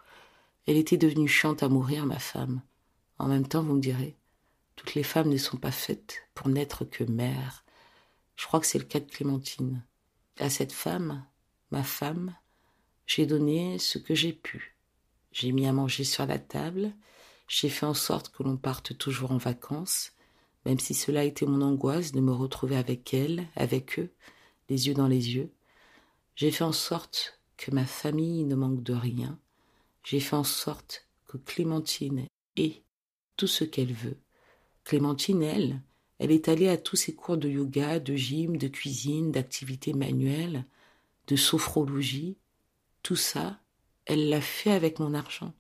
Elle 0.69 0.77
était 0.77 0.97
devenue 0.97 1.27
chiante 1.27 1.65
à 1.65 1.69
mourir, 1.69 2.07
ma 2.07 2.21
femme. 2.21 2.63
En 3.19 3.27
même 3.27 3.49
temps, 3.49 3.65
vous 3.65 3.75
me 3.75 3.81
direz, 3.81 4.15
toutes 4.77 4.95
les 4.95 5.03
femmes 5.03 5.31
ne 5.31 5.39
sont 5.39 5.57
pas 5.57 5.73
faites 5.73 6.23
pour 6.35 6.49
n'être 6.49 6.85
que 6.85 7.03
mères. 7.03 7.65
Je 8.37 8.47
crois 8.47 8.61
que 8.61 8.67
c'est 8.67 8.79
le 8.79 8.85
cas 8.85 9.01
de 9.01 9.11
Clémentine. 9.11 9.83
À 10.39 10.51
cette 10.51 10.73
femme, 10.73 11.25
ma 11.71 11.85
femme, 11.85 12.35
j'ai 13.07 13.25
donné 13.25 13.79
ce 13.79 13.99
que 13.99 14.15
j'ai 14.15 14.33
pu. 14.33 14.77
J'ai 15.31 15.53
mis 15.53 15.67
à 15.67 15.73
manger 15.73 16.03
sur 16.03 16.27
la 16.27 16.39
table, 16.39 16.93
j'ai 17.47 17.69
fait 17.69 17.87
en 17.87 17.95
sorte 17.95 18.31
que 18.31 18.43
l'on 18.43 18.57
parte 18.57 18.99
toujours 18.99 19.31
en 19.31 19.37
vacances, 19.37 20.13
même 20.65 20.81
si 20.81 20.93
cela 20.93 21.25
était 21.25 21.47
mon 21.47 21.63
angoisse 21.63 22.11
de 22.11 22.21
me 22.21 22.33
retrouver 22.33 22.77
avec 22.77 23.15
elle, 23.15 23.47
avec 23.55 23.99
eux, 24.01 24.13
les 24.69 24.89
yeux 24.89 24.95
dans 24.95 25.07
les 25.07 25.35
yeux. 25.37 25.53
J'ai 26.35 26.51
fait 26.51 26.65
en 26.65 26.73
sorte 26.73 27.41
que 27.57 27.71
ma 27.71 27.87
famille 27.87 28.45
ne 28.45 28.57
manque 28.57 28.83
de 28.83 28.95
rien. 28.95 29.39
J'ai 30.03 30.21
fait 30.21 30.37
en 30.37 30.45
sorte 30.45 31.07
que 31.27 31.37
Clémentine 31.37 32.27
ait 32.57 32.83
tout 33.37 33.47
ce 33.47 33.63
qu'elle 33.63 33.93
veut. 33.93 34.19
Clémentine, 34.83 35.43
elle, 35.43 35.81
elle 36.25 36.33
est 36.33 36.49
allée 36.49 36.71
à 36.71 36.79
tous 36.79 36.97
ses 36.97 37.15
cours 37.15 37.37
de 37.37 37.51
yoga, 37.51 38.01
de 38.01 38.17
gym, 38.17 38.57
de 38.57 38.67
cuisine, 38.67 39.31
d'activités 39.31 39.93
manuelles, 39.93 40.65
de 41.27 41.37
sophrologie. 41.37 42.39
Tout 43.03 43.15
ça, 43.15 43.61
elle 44.07 44.31
l'a 44.31 44.41
fait 44.41 44.71
avec 44.71 45.01
mon 45.01 45.13
argent. 45.13 45.53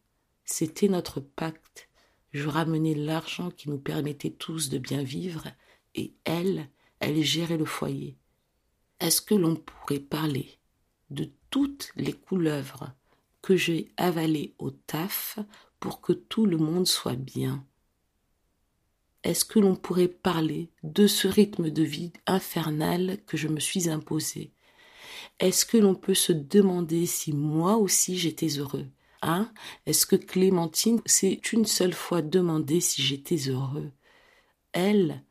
C'était 0.46 0.88
notre 0.88 1.20
pacte. 1.20 1.90
Je 2.32 2.48
ramenais 2.48 2.94
l'argent 2.94 3.50
qui 3.50 3.68
nous 3.68 3.76
permettait 3.76 4.30
tous 4.30 4.70
de 4.70 4.78
bien 4.78 5.02
vivre, 5.02 5.48
et 5.94 6.14
elle, 6.24 6.70
elle 6.98 7.22
gérait 7.22 7.58
le 7.58 7.66
foyer. 7.66 8.16
Est-ce 9.00 9.20
que 9.20 9.34
l'on 9.34 9.56
pourrait 9.56 10.00
parler 10.00 10.58
de 11.10 11.30
toutes 11.50 11.92
les 11.94 12.14
couleuvres 12.14 12.90
que 13.42 13.54
j'ai 13.54 13.92
avalées 13.98 14.54
au 14.58 14.70
taf 14.70 15.38
pour 15.78 16.00
que 16.00 16.14
tout 16.14 16.46
le 16.46 16.56
monde 16.56 16.86
soit 16.86 17.16
bien? 17.16 17.66
Est-ce 19.24 19.44
que 19.44 19.58
l'on 19.58 19.74
pourrait 19.74 20.08
parler 20.08 20.70
de 20.82 21.06
ce 21.06 21.26
rythme 21.26 21.70
de 21.70 21.82
vie 21.82 22.12
infernal 22.26 23.18
que 23.26 23.36
je 23.36 23.48
me 23.48 23.58
suis 23.58 23.88
imposé? 23.88 24.52
Est-ce 25.40 25.64
que 25.64 25.78
l'on 25.78 25.94
peut 25.94 26.14
se 26.14 26.32
demander 26.32 27.06
si 27.06 27.32
moi 27.32 27.76
aussi 27.76 28.18
j'étais 28.18 28.58
heureux 28.58 28.86
Hein? 29.22 29.50
Est-ce 29.86 30.04
que 30.04 30.16
Clémentine 30.16 31.00
s'est 31.06 31.40
une 31.52 31.64
seule 31.64 31.94
fois 31.94 32.20
demandé 32.20 32.80
si 32.80 33.00
j'étais 33.00 33.48
heureux? 33.48 33.90
Elle, 34.72 35.24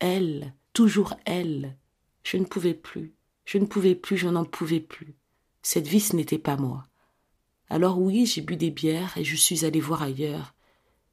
elle, 0.00 0.52
toujours 0.72 1.14
elle. 1.24 1.78
Je 2.24 2.38
ne 2.38 2.44
pouvais 2.44 2.74
plus, 2.74 3.14
je 3.44 3.58
ne 3.58 3.66
pouvais 3.66 3.94
plus, 3.94 4.16
je 4.16 4.26
n'en 4.26 4.44
pouvais 4.44 4.80
plus. 4.80 5.14
Cette 5.62 5.86
vie, 5.86 6.00
ce 6.00 6.16
n'était 6.16 6.38
pas 6.38 6.56
moi. 6.56 6.88
Alors 7.70 8.00
oui, 8.00 8.26
j'ai 8.26 8.40
bu 8.40 8.56
des 8.56 8.72
bières 8.72 9.16
et 9.16 9.22
je 9.22 9.36
suis 9.36 9.64
allé 9.64 9.78
voir 9.78 10.02
ailleurs. 10.02 10.54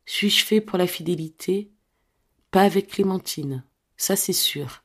Suis-je 0.07 0.43
fait 0.43 0.59
pour 0.59 0.79
la 0.79 0.87
fidélité? 0.87 1.71
Pas 2.53 2.61
avec 2.61 2.89
Clémentine, 2.89 3.63
ça 3.97 4.15
c'est 4.15 4.31
sûr. 4.31 4.83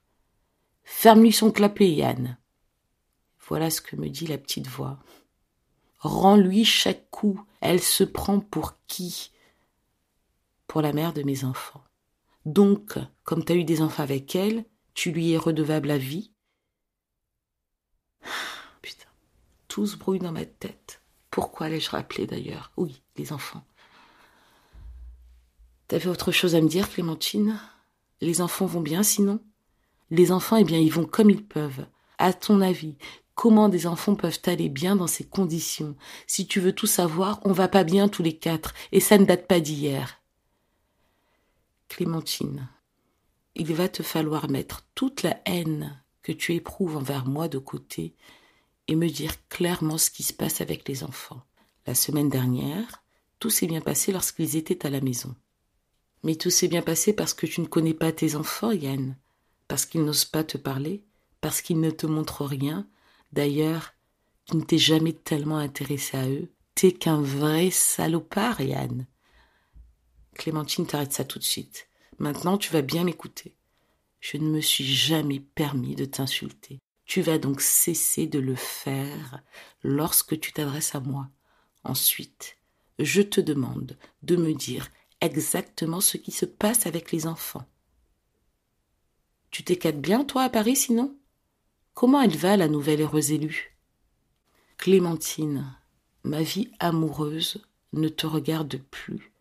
Ferme-lui 0.85 1.33
son 1.33 1.53
clapet, 1.53 1.91
Yann. 1.91 2.39
Voilà 3.47 3.69
ce 3.69 3.83
que 3.83 3.95
me 3.95 4.09
dit 4.09 4.27
la 4.27 4.39
petite 4.39 4.67
voix. 4.67 4.99
Rends-lui 5.99 6.65
chaque 6.65 7.11
coup. 7.11 7.45
Elle 7.61 7.83
se 7.83 8.05
prend 8.05 8.41
pour 8.41 8.79
qui? 8.87 9.33
Pour 10.67 10.81
la 10.81 10.95
mère 10.95 11.13
de 11.13 11.23
mes 11.23 11.45
enfants. 11.45 11.85
Donc, 12.47 12.99
comme 13.23 13.45
tu 13.45 13.53
as 13.53 13.57
eu 13.57 13.65
des 13.65 13.83
enfants 13.83 14.03
avec 14.03 14.35
elle, 14.35 14.65
tu 14.95 15.13
lui 15.13 15.33
es 15.33 15.37
redevable 15.37 15.91
à 15.91 15.99
vie? 15.99 16.33
Putain, 18.81 19.11
tout 19.69 19.87
se 19.87 19.99
brouille 19.99 20.21
dans 20.21 20.33
ma 20.33 20.47
tête. 20.47 21.03
Pourquoi 21.31 21.67
allais-je 21.67 21.91
rappeler 21.91 22.27
d'ailleurs? 22.27 22.73
Oui, 22.79 23.03
les 23.17 23.31
enfants. 23.35 23.63
T'avais 25.89 26.09
autre 26.09 26.33
chose 26.33 26.55
à 26.55 26.61
me 26.61 26.69
dire, 26.69 26.91
Clémentine? 26.91 27.59
Les 28.21 28.43
enfants 28.43 28.67
vont 28.67 28.83
bien 28.83 29.03
sinon? 29.03 29.41
Les 30.11 30.33
enfants, 30.33 30.57
eh 30.57 30.65
bien, 30.65 30.79
ils 30.79 30.93
vont 30.93 31.07
comme 31.07 31.31
ils 31.31 31.45
peuvent. 31.45 31.87
À 32.19 32.35
ton 32.35 32.61
avis, 32.61 32.97
comment 33.35 33.71
des 33.71 33.87
enfants 33.87 34.15
peuvent 34.15 34.41
aller 34.45 34.69
bien 34.69 34.97
dans 34.97 35.07
ces 35.07 35.25
conditions? 35.25 35.97
Si 36.27 36.47
tu 36.47 36.61
veux 36.61 36.73
tout 36.73 36.87
savoir, 36.87 37.41
on 37.45 37.53
va 37.53 37.69
pas 37.69 37.85
bien 37.85 38.09
tous 38.09 38.23
les 38.23 38.37
quatre, 38.37 38.75
et 38.93 39.01
ça 39.01 39.17
ne 39.17 39.25
date 39.25 39.47
pas 39.47 39.61
d'hier. 39.61 40.21
Clémentine, 41.89 42.69
il 43.55 43.75
va 43.75 43.89
te 43.89 44.03
falloir 44.03 44.51
mettre 44.51 44.85
toute 44.95 45.23
la 45.23 45.41
haine 45.47 46.03
que 46.23 46.33
tu 46.33 46.55
éprouves 46.55 46.99
envers 46.99 47.25
moi 47.25 47.49
de 47.49 47.59
côté 47.59 48.15
et 48.89 48.95
me 48.95 49.09
dire 49.09 49.33
clairement 49.49 49.97
ce 49.97 50.11
qui 50.11 50.23
se 50.23 50.35
passe 50.35 50.61
avec 50.61 50.87
les 50.87 51.03
enfants. 51.03 51.43
La 51.87 51.95
semaine 51.95 52.29
dernière, 52.29 53.03
tout 53.39 53.49
s'est 53.49 53.67
bien 53.67 53.81
passé 53.81 54.13
lorsqu'ils 54.13 54.57
étaient 54.57 54.85
à 54.85 54.91
la 54.91 55.01
maison. 55.01 55.35
Mais 56.23 56.35
tout 56.35 56.51
s'est 56.51 56.69
bien 56.69 56.83
passé 56.83 57.13
parce 57.13 57.35
que 57.35 57.47
tu 57.47 57.61
ne 57.61 57.67
connais 57.67 57.95
pas 57.95 58.13
tes 58.13 58.35
enfants, 58.35 58.73
Yann, 58.73 59.17
parce 59.69 59.87
qu'ils 59.87 60.05
n'osent 60.05 60.25
pas 60.25 60.45
te 60.45 60.59
parler, 60.59 61.05
parce 61.41 61.63
qu'ils 61.63 61.81
ne 61.81 61.91
te 61.91 62.07
montrent 62.07 62.45
rien. 62.45 62.89
D'ailleurs, 63.33 63.95
tu 64.47 64.57
ne 64.57 64.63
t'es 64.63 64.79
jamais 64.79 65.13
tellement 65.13 65.59
intéressé 65.59 66.17
à 66.17 66.29
eux. 66.29 66.51
T'es 66.75 66.93
qu'un 66.93 67.21
vrai 67.21 67.71
salopard, 67.71 68.61
Yann. 68.61 69.07
Clémentine, 70.35 70.87
t'arrête 70.87 71.13
ça 71.13 71.25
tout 71.25 71.39
de 71.39 71.45
suite. 71.45 71.89
Maintenant, 72.19 72.59
tu 72.59 72.73
vas 72.73 72.83
bien 72.83 73.05
m'écouter. 73.05 73.55
Je 74.21 74.37
ne 74.37 74.49
me 74.49 74.61
suis 74.61 74.85
jamais 74.85 75.41
permis 75.41 75.95
de 75.95 76.05
t'insulter. 76.05 76.81
Tu 77.05 77.23
vas 77.23 77.39
donc 77.39 77.61
cesser 77.61 78.27
de 78.27 78.39
le 78.39 78.55
faire 78.55 79.43
lorsque 79.83 80.39
tu 80.39 80.53
t'adresses 80.53 80.95
à 80.95 81.01
moi. 81.01 81.29
Ensuite, 81.85 82.57
je 82.99 83.23
te 83.23 83.41
demande 83.41 83.97
de 84.23 84.37
me 84.37 84.53
dire 84.53 84.91
exactement 85.21 86.01
ce 86.01 86.17
qui 86.17 86.31
se 86.31 86.45
passe 86.45 86.87
avec 86.87 87.13
les 87.13 87.27
enfants. 87.27 87.67
Tu 89.51 89.65
t'écates 89.65 90.01
bien, 90.01 90.25
toi, 90.25 90.43
à 90.45 90.51
Paris, 90.51 90.77
sinon? 90.77 91.17
Comment 91.95 92.23
elle 92.23 92.37
va, 92.37 92.57
la 92.57 92.69
nouvelle 92.69 93.01
heureuse 93.01 93.33
élue? 93.33 93.77
Clémentine, 94.77 95.77
ma 96.23 96.43
vie 96.43 96.71
amoureuse 96.79 97.65
ne 97.93 98.09
te 98.09 98.27
regarde 98.27 98.77
plus. 98.91 99.33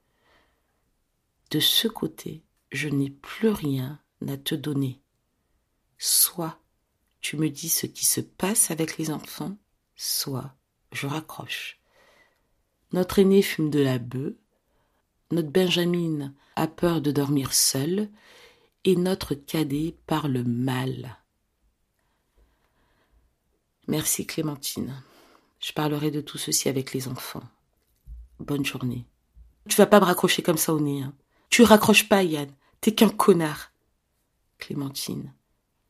De 1.52 1.60
ce 1.60 1.88
côté, 1.88 2.44
je 2.72 2.90
n'ai 2.90 3.10
plus 3.10 3.50
rien 3.50 4.00
à 4.28 4.38
te 4.38 4.56
donner. 4.56 5.02
Soit 5.98 6.60
tu 7.22 7.38
me 7.38 7.50
dis 7.50 7.70
ce 7.70 7.86
qui 7.86 8.06
se 8.06 8.22
passe 8.22 8.72
avec 8.72 8.98
les 8.98 9.12
enfants, 9.12 9.58
soit 9.96 10.56
je 10.92 11.08
raccroche. 11.08 11.80
Notre 12.94 13.20
aîné 13.20 13.42
fume 13.42 13.70
de 13.70 13.80
la 13.80 14.00
bœuf, 14.00 14.34
notre 15.32 15.50
Benjamin 15.50 16.34
a 16.56 16.68
peur 16.68 17.02
de 17.02 17.12
dormir 17.12 17.54
seul, 17.54 18.10
et 18.84 18.96
notre 18.96 19.36
cadet 19.36 19.96
parle 20.06 20.44
mal. 20.44 21.18
Merci 23.88 24.26
Clémentine. 24.26 25.04
Je 25.60 25.74
parlerai 25.74 26.12
de 26.12 26.22
tout 26.22 26.38
ceci 26.38 26.70
avec 26.70 26.94
les 26.94 27.08
enfants. 27.08 27.44
Bonne 28.40 28.66
journée. 28.66 29.06
Tu 29.68 29.76
vas 29.76 29.88
pas 29.88 30.00
me 30.00 30.06
raccrocher 30.06 30.42
comme 30.42 30.58
ça 30.58 30.74
au 30.74 30.80
nez. 30.80 31.02
Hein. 31.02 31.14
Tu 31.50 31.64
raccroches 31.64 32.08
pas, 32.08 32.24
Yann. 32.24 32.50
T'es 32.80 32.94
qu'un 32.94 33.10
connard. 33.10 33.72
Clémentine, 34.58 35.34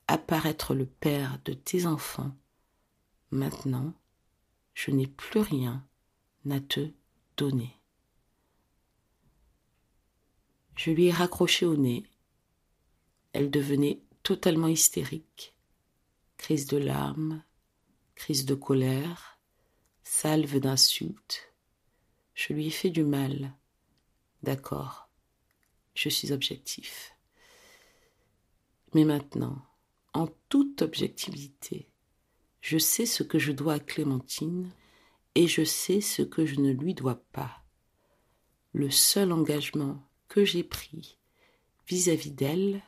apparaître 0.07 0.73
le 0.73 0.85
père 0.85 1.39
de 1.45 1.53
tes 1.53 1.85
enfants. 1.85 2.31
Maintenant, 3.31 3.93
je 4.73 4.91
n'ai 4.91 5.07
plus 5.07 5.41
rien 5.41 5.85
à 6.49 6.59
te 6.59 6.89
donner. 7.35 7.76
Je 10.77 10.91
lui 10.91 11.07
ai 11.07 11.11
raccroché 11.11 11.65
au 11.65 11.75
nez. 11.75 12.03
Elle 13.33 13.49
devenait 13.49 13.99
totalement 14.21 14.67
hystérique. 14.67 15.55
Crise 16.37 16.67
de 16.67 16.77
larmes, 16.77 17.43
crise 18.13 18.45
de 18.45 18.53
colère, 18.53 19.39
salve 20.03 20.59
d'insultes. 20.59 21.51
Je 22.35 22.53
lui 22.53 22.67
ai 22.67 22.69
fait 22.69 22.91
du 22.91 23.03
mal. 23.03 23.55
D'accord, 24.43 25.09
je 25.95 26.09
suis 26.09 26.31
objectif. 26.31 27.15
Mais 28.93 29.03
maintenant, 29.03 29.65
en 30.13 30.27
toute 30.47 30.83
objectivité, 30.83 31.89
je 32.61 32.77
sais 32.77 33.07
ce 33.07 33.23
que 33.23 33.39
je 33.39 33.51
dois 33.51 33.73
à 33.73 33.79
Clémentine 33.79 34.69
et 35.33 35.47
je 35.47 35.63
sais 35.63 36.01
ce 36.01 36.21
que 36.21 36.45
je 36.45 36.59
ne 36.59 36.71
lui 36.71 36.93
dois 36.93 37.23
pas. 37.31 37.63
Le 38.73 38.91
seul 38.91 39.31
engagement 39.31 40.06
que 40.27 40.45
j'ai 40.45 40.63
pris 40.63 41.17
vis-à-vis 41.87 42.31
d'elle 42.31 42.81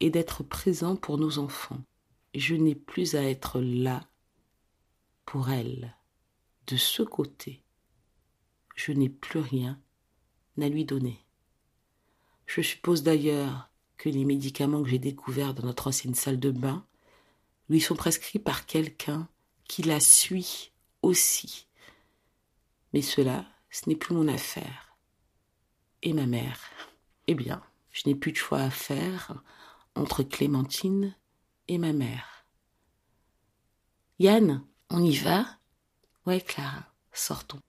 est 0.00 0.10
d'être 0.10 0.42
présent 0.42 0.96
pour 0.96 1.18
nos 1.18 1.38
enfants. 1.38 1.82
Je 2.34 2.54
n'ai 2.54 2.74
plus 2.74 3.14
à 3.14 3.22
être 3.22 3.60
là 3.60 4.08
pour 5.24 5.50
elle. 5.50 5.94
De 6.66 6.76
ce 6.76 7.02
côté, 7.02 7.62
je 8.76 8.92
n'ai 8.92 9.08
plus 9.08 9.40
rien 9.40 9.80
à 10.60 10.68
lui 10.68 10.84
donner. 10.84 11.24
Je 12.46 12.60
suppose 12.62 13.02
d'ailleurs 13.02 13.70
que 13.96 14.08
les 14.08 14.24
médicaments 14.24 14.82
que 14.82 14.88
j'ai 14.88 14.98
découverts 14.98 15.54
dans 15.54 15.64
notre 15.66 15.88
ancienne 15.88 16.14
salle 16.14 16.40
de 16.40 16.50
bain 16.50 16.86
lui 17.68 17.80
sont 17.80 17.96
prescrits 17.96 18.38
par 18.38 18.66
quelqu'un 18.66 19.28
qui 19.64 19.82
la 19.82 20.00
suit 20.00 20.72
aussi. 21.02 21.66
Mais 22.92 23.02
cela, 23.02 23.46
ce 23.70 23.88
n'est 23.88 23.96
plus 23.96 24.14
mon 24.14 24.28
affaire. 24.28 24.87
Et 26.02 26.12
ma 26.12 26.26
mère 26.26 26.60
Eh 27.26 27.34
bien, 27.34 27.62
je 27.90 28.02
n'ai 28.06 28.14
plus 28.14 28.32
de 28.32 28.36
choix 28.36 28.60
à 28.60 28.70
faire 28.70 29.42
entre 29.94 30.22
Clémentine 30.22 31.14
et 31.66 31.78
ma 31.78 31.92
mère. 31.92 32.46
Yann, 34.18 34.64
on 34.90 35.02
y 35.02 35.16
va? 35.16 35.46
Ouais, 36.26 36.40
Clara, 36.40 36.86
sortons. 37.12 37.60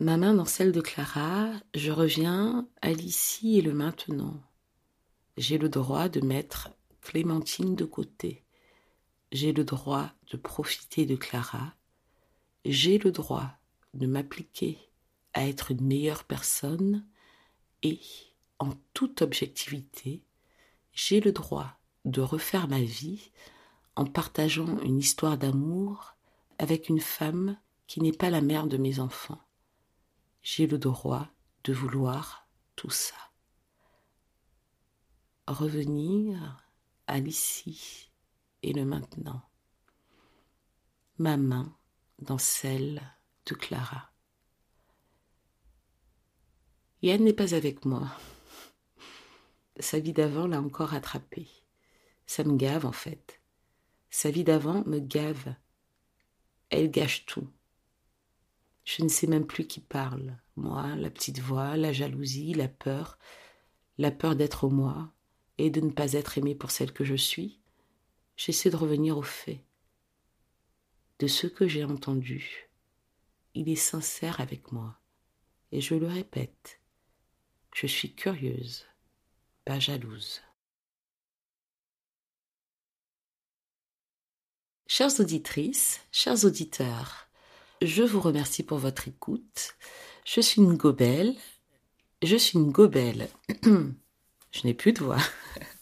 Ma 0.00 0.16
main 0.16 0.34
dans 0.34 0.44
celle 0.44 0.72
de 0.72 0.80
Clara, 0.80 1.52
je 1.74 1.90
reviens 1.90 2.68
à 2.82 2.92
l'ici 2.92 3.58
et 3.58 3.62
le 3.62 3.72
maintenant 3.72 4.40
j'ai 5.36 5.58
le 5.58 5.68
droit 5.68 6.08
de 6.08 6.20
mettre 6.20 6.70
Clémentine 7.00 7.74
de 7.74 7.84
côté. 7.84 8.44
J'ai 9.32 9.52
le 9.52 9.64
droit 9.64 10.12
de 10.30 10.36
profiter 10.36 11.06
de 11.06 11.16
Clara. 11.16 11.74
J'ai 12.64 12.98
le 12.98 13.10
droit 13.10 13.50
de 13.94 14.06
m'appliquer 14.06 14.78
à 15.34 15.46
être 15.46 15.70
une 15.70 15.86
meilleure 15.86 16.24
personne 16.24 17.06
et, 17.82 18.00
en 18.58 18.70
toute 18.94 19.22
objectivité, 19.22 20.22
j'ai 20.92 21.20
le 21.20 21.32
droit 21.32 21.78
de 22.04 22.20
refaire 22.20 22.68
ma 22.68 22.80
vie 22.80 23.30
en 23.96 24.06
partageant 24.06 24.78
une 24.80 24.98
histoire 24.98 25.36
d'amour 25.36 26.14
avec 26.58 26.88
une 26.88 27.00
femme 27.00 27.58
qui 27.86 28.00
n'est 28.00 28.12
pas 28.12 28.30
la 28.30 28.40
mère 28.40 28.66
de 28.66 28.76
mes 28.76 29.00
enfants. 29.00 29.40
J'ai 30.42 30.66
le 30.66 30.78
droit 30.78 31.28
de 31.64 31.72
vouloir 31.72 32.48
tout 32.76 32.90
ça 32.90 33.14
revenir 35.46 36.68
à 37.06 37.18
l'ici 37.18 38.10
et 38.62 38.72
le 38.72 38.84
maintenant. 38.84 39.42
Ma 41.18 41.36
main 41.36 41.76
dans 42.18 42.38
celle 42.38 43.02
de 43.46 43.54
Clara. 43.54 44.13
Yann 47.04 47.22
n'est 47.22 47.34
pas 47.34 47.54
avec 47.54 47.84
moi. 47.84 48.10
Sa 49.78 49.98
vie 49.98 50.14
d'avant 50.14 50.46
l'a 50.46 50.62
encore 50.62 50.94
attrapé. 50.94 51.46
Ça 52.26 52.44
me 52.44 52.56
gave 52.56 52.86
en 52.86 52.92
fait. 52.92 53.42
Sa 54.08 54.30
vie 54.30 54.42
d'avant 54.42 54.82
me 54.86 55.00
gave. 55.00 55.54
Elle 56.70 56.90
gâche 56.90 57.26
tout. 57.26 57.46
Je 58.86 59.02
ne 59.02 59.10
sais 59.10 59.26
même 59.26 59.46
plus 59.46 59.66
qui 59.66 59.80
parle. 59.80 60.38
Moi, 60.56 60.96
la 60.96 61.10
petite 61.10 61.40
voix, 61.40 61.76
la 61.76 61.92
jalousie, 61.92 62.54
la 62.54 62.68
peur, 62.68 63.18
la 63.98 64.10
peur 64.10 64.34
d'être 64.34 64.70
moi, 64.70 65.12
et 65.58 65.68
de 65.68 65.82
ne 65.82 65.90
pas 65.90 66.14
être 66.14 66.38
aimée 66.38 66.54
pour 66.54 66.70
celle 66.70 66.94
que 66.94 67.04
je 67.04 67.16
suis, 67.16 67.60
j'essaie 68.38 68.70
de 68.70 68.76
revenir 68.76 69.18
au 69.18 69.22
fait. 69.22 69.62
De 71.18 71.26
ce 71.26 71.46
que 71.48 71.68
j'ai 71.68 71.84
entendu, 71.84 72.70
il 73.52 73.68
est 73.68 73.76
sincère 73.76 74.40
avec 74.40 74.72
moi, 74.72 74.98
et 75.70 75.82
je 75.82 75.96
le 75.96 76.06
répète, 76.06 76.80
je 77.74 77.86
suis 77.86 78.14
curieuse, 78.14 78.86
pas 79.64 79.78
jalouse. 79.78 80.40
Chères 84.86 85.20
auditrices, 85.20 86.00
chers 86.12 86.44
auditeurs, 86.44 87.28
je 87.82 88.04
vous 88.04 88.20
remercie 88.20 88.62
pour 88.62 88.78
votre 88.78 89.08
écoute. 89.08 89.74
Je 90.24 90.40
suis 90.40 90.62
une 90.62 90.76
gobelle. 90.76 91.34
Je 92.22 92.36
suis 92.36 92.58
une 92.58 92.70
gobelle. 92.70 93.28
Je 93.64 94.60
n'ai 94.64 94.72
plus 94.72 94.92
de 94.92 95.00
voix. 95.00 95.22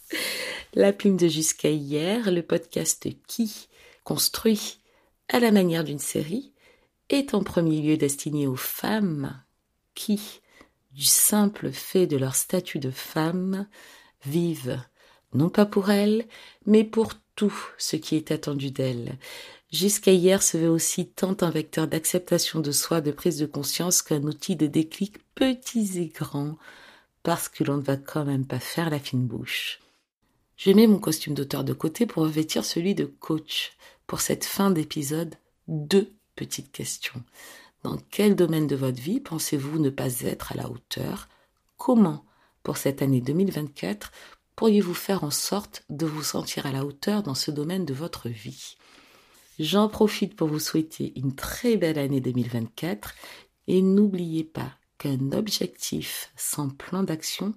La 0.73 0.95
plume 0.95 1.19
de 1.19 1.29
jusqu'à 1.29 1.69
hier, 1.69 2.31
le 2.31 2.43
podcast 2.43 3.07
qui, 3.27 3.69
construit 4.03 4.79
à 5.29 5.39
la 5.39 5.53
manière 5.53 5.85
d'une 5.85 5.99
série, 5.99 6.55
est 7.11 7.35
en 7.35 7.45
premier 7.45 7.83
lieu 7.83 7.99
destiné 7.99 8.47
aux 8.47 8.57
femmes 8.57 9.45
qui, 9.95 10.42
du 10.95 11.05
simple 11.05 11.73
fait 11.73 12.07
de 12.07 12.17
leur 12.17 12.35
statut 12.35 12.79
de 12.79 12.91
femme, 12.91 13.67
vivent, 14.25 14.81
non 15.35 15.49
pas 15.49 15.67
pour 15.67 15.91
elles, 15.91 16.27
mais 16.67 16.85
pour 16.85 17.15
tout 17.35 17.55
ce 17.79 17.97
qui 17.97 18.17
est 18.17 18.31
attendu 18.31 18.71
d'elles. 18.71 19.19
Jusqu'à 19.73 20.13
hier 20.13 20.43
se 20.43 20.59
veut 20.59 20.69
aussi 20.69 21.09
tant 21.09 21.37
un 21.41 21.51
vecteur 21.51 21.89
d'acceptation 21.89 22.61
de 22.61 22.73
soi, 22.73 23.01
de 23.01 23.11
prise 23.11 23.39
de 23.39 23.47
conscience 23.47 24.03
qu'un 24.03 24.23
outil 24.25 24.55
de 24.55 24.67
déclic 24.67 25.17
petits 25.35 25.99
et 25.99 26.09
grands, 26.09 26.59
parce 27.23 27.49
que 27.49 27.65
l'on 27.65 27.79
ne 27.79 27.83
va 27.83 27.97
quand 27.97 28.25
même 28.25 28.47
pas 28.47 28.59
faire 28.59 28.91
la 28.91 28.99
fine 28.99 29.27
bouche. 29.27 29.81
Je 30.57 30.71
mets 30.71 30.87
mon 30.87 30.99
costume 30.99 31.35
d'auteur 31.35 31.65
de 31.65 31.73
côté 31.73 32.07
pour 32.07 32.25
revêtir 32.25 32.65
celui 32.65 32.95
de 32.95 33.07
coach. 33.07 33.73
Pour 34.07 34.21
cette 34.21 34.45
fin 34.45 34.71
d'épisode, 34.71 35.35
deux 35.69 36.13
petites 36.37 36.71
questions. 36.71 37.23
Dans 37.83 37.99
quel 38.11 38.37
domaine 38.37 38.69
de 38.69 38.77
votre 38.77 39.01
vie 39.01 39.21
pensez-vous 39.21 39.79
ne 39.79 39.91
pas 39.91 40.21
être 40.21 40.53
à 40.53 40.55
la 40.55 40.71
hauteur? 40.71 41.29
Comment, 41.77 42.25
pour 42.63 42.77
cette 42.77 43.03
année 43.03 43.21
2024, 43.21 44.13
pourriez-vous 44.55 44.95
faire 44.95 45.25
en 45.25 45.33
sorte 45.33 45.85
de 45.91 46.07
vous 46.07 46.23
sentir 46.23 46.67
à 46.67 46.73
la 46.73 46.85
hauteur 46.85 47.25
dans 47.25 47.35
ce 47.35 47.51
domaine 47.51 47.85
de 47.85 47.95
votre 47.95 48.29
vie? 48.29 48.77
J'en 49.59 49.89
profite 49.89 50.37
pour 50.37 50.49
vous 50.49 50.61
souhaiter 50.61 51.13
une 51.19 51.35
très 51.35 51.77
belle 51.77 51.99
année 51.99 52.21
2024 52.21 53.15
et 53.67 53.83
n'oubliez 53.83 54.45
pas 54.45 54.73
qu'un 54.99 55.33
objectif 55.33 56.33
sans 56.37 56.69
plan 56.69 57.03
d'action 57.03 57.55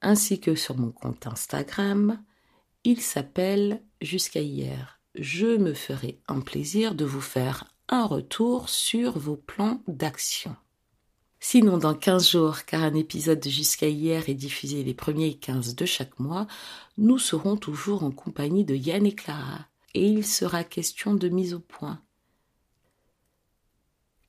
ainsi 0.00 0.40
que 0.40 0.54
sur 0.54 0.76
mon 0.76 0.92
compte 0.92 1.26
Instagram. 1.26 2.22
Il 2.84 3.00
s'appelle 3.00 3.82
Jusqu'à 4.00 4.40
hier. 4.40 5.00
Je 5.16 5.56
me 5.56 5.74
ferai 5.74 6.20
un 6.28 6.40
plaisir 6.40 6.94
de 6.94 7.04
vous 7.04 7.20
faire 7.20 7.64
un 7.88 8.06
retour 8.06 8.68
sur 8.68 9.18
vos 9.18 9.36
plans 9.36 9.82
d'action. 9.88 10.54
Sinon, 11.40 11.78
dans 11.78 11.94
15 11.94 12.30
jours, 12.30 12.64
car 12.64 12.82
un 12.82 12.94
épisode 12.94 13.40
de 13.40 13.48
Jusqu'à 13.48 13.88
hier 13.88 14.28
est 14.28 14.34
diffusé 14.34 14.82
les 14.82 14.94
premiers 14.94 15.34
15 15.34 15.76
de 15.76 15.86
chaque 15.86 16.18
mois, 16.18 16.46
nous 16.96 17.18
serons 17.18 17.56
toujours 17.56 18.02
en 18.02 18.10
compagnie 18.10 18.64
de 18.64 18.74
Yann 18.74 19.06
et 19.06 19.14
Clara, 19.14 19.66
et 19.94 20.06
il 20.06 20.26
sera 20.26 20.64
question 20.64 21.14
de 21.14 21.28
mise 21.28 21.54
au 21.54 21.60
point. 21.60 22.02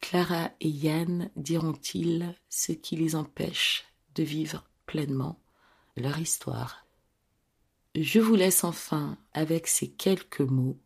Clara 0.02 0.52
et 0.62 0.70
Yann 0.70 1.30
diront-ils 1.36 2.36
ce 2.48 2.72
qui 2.72 2.96
les 2.96 3.16
empêche 3.16 3.86
de 4.16 4.24
vivre 4.24 4.64
pleinement 4.86 5.40
leur 5.98 6.20
histoire? 6.20 6.86
Je 7.96 8.20
vous 8.20 8.36
laisse 8.36 8.64
enfin 8.64 9.18
avec 9.34 9.68
ces 9.68 9.90
quelques 9.90 10.42
mots 10.42 10.78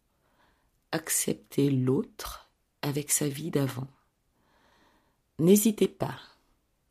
accepter 0.91 1.69
l'autre 1.69 2.49
avec 2.81 3.11
sa 3.11 3.27
vie 3.27 3.51
d'avant. 3.51 3.87
N'hésitez 5.39 5.87
pas 5.87 6.19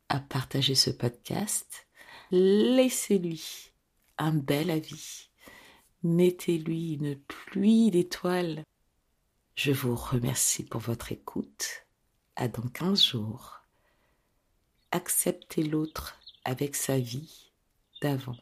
à 0.09 0.19
partager 0.19 0.75
ce 0.75 0.89
podcast. 0.89 1.87
Laissez-lui 2.31 3.71
un 4.17 4.33
bel 4.33 4.69
avis. 4.69 5.29
Mettez-lui 6.03 6.93
une 6.93 7.15
pluie 7.15 7.89
d'étoiles. 7.89 8.63
Je 9.55 9.71
vous 9.71 9.95
remercie 9.95 10.65
pour 10.65 10.81
votre 10.81 11.11
écoute. 11.11 11.85
À 12.35 12.47
dans 12.47 12.67
quinze 12.67 13.05
jours. 13.05 13.61
Acceptez 14.91 15.63
l'autre 15.63 16.19
avec 16.43 16.75
sa 16.75 16.99
vie 16.99 17.51
d'avant. 18.01 18.37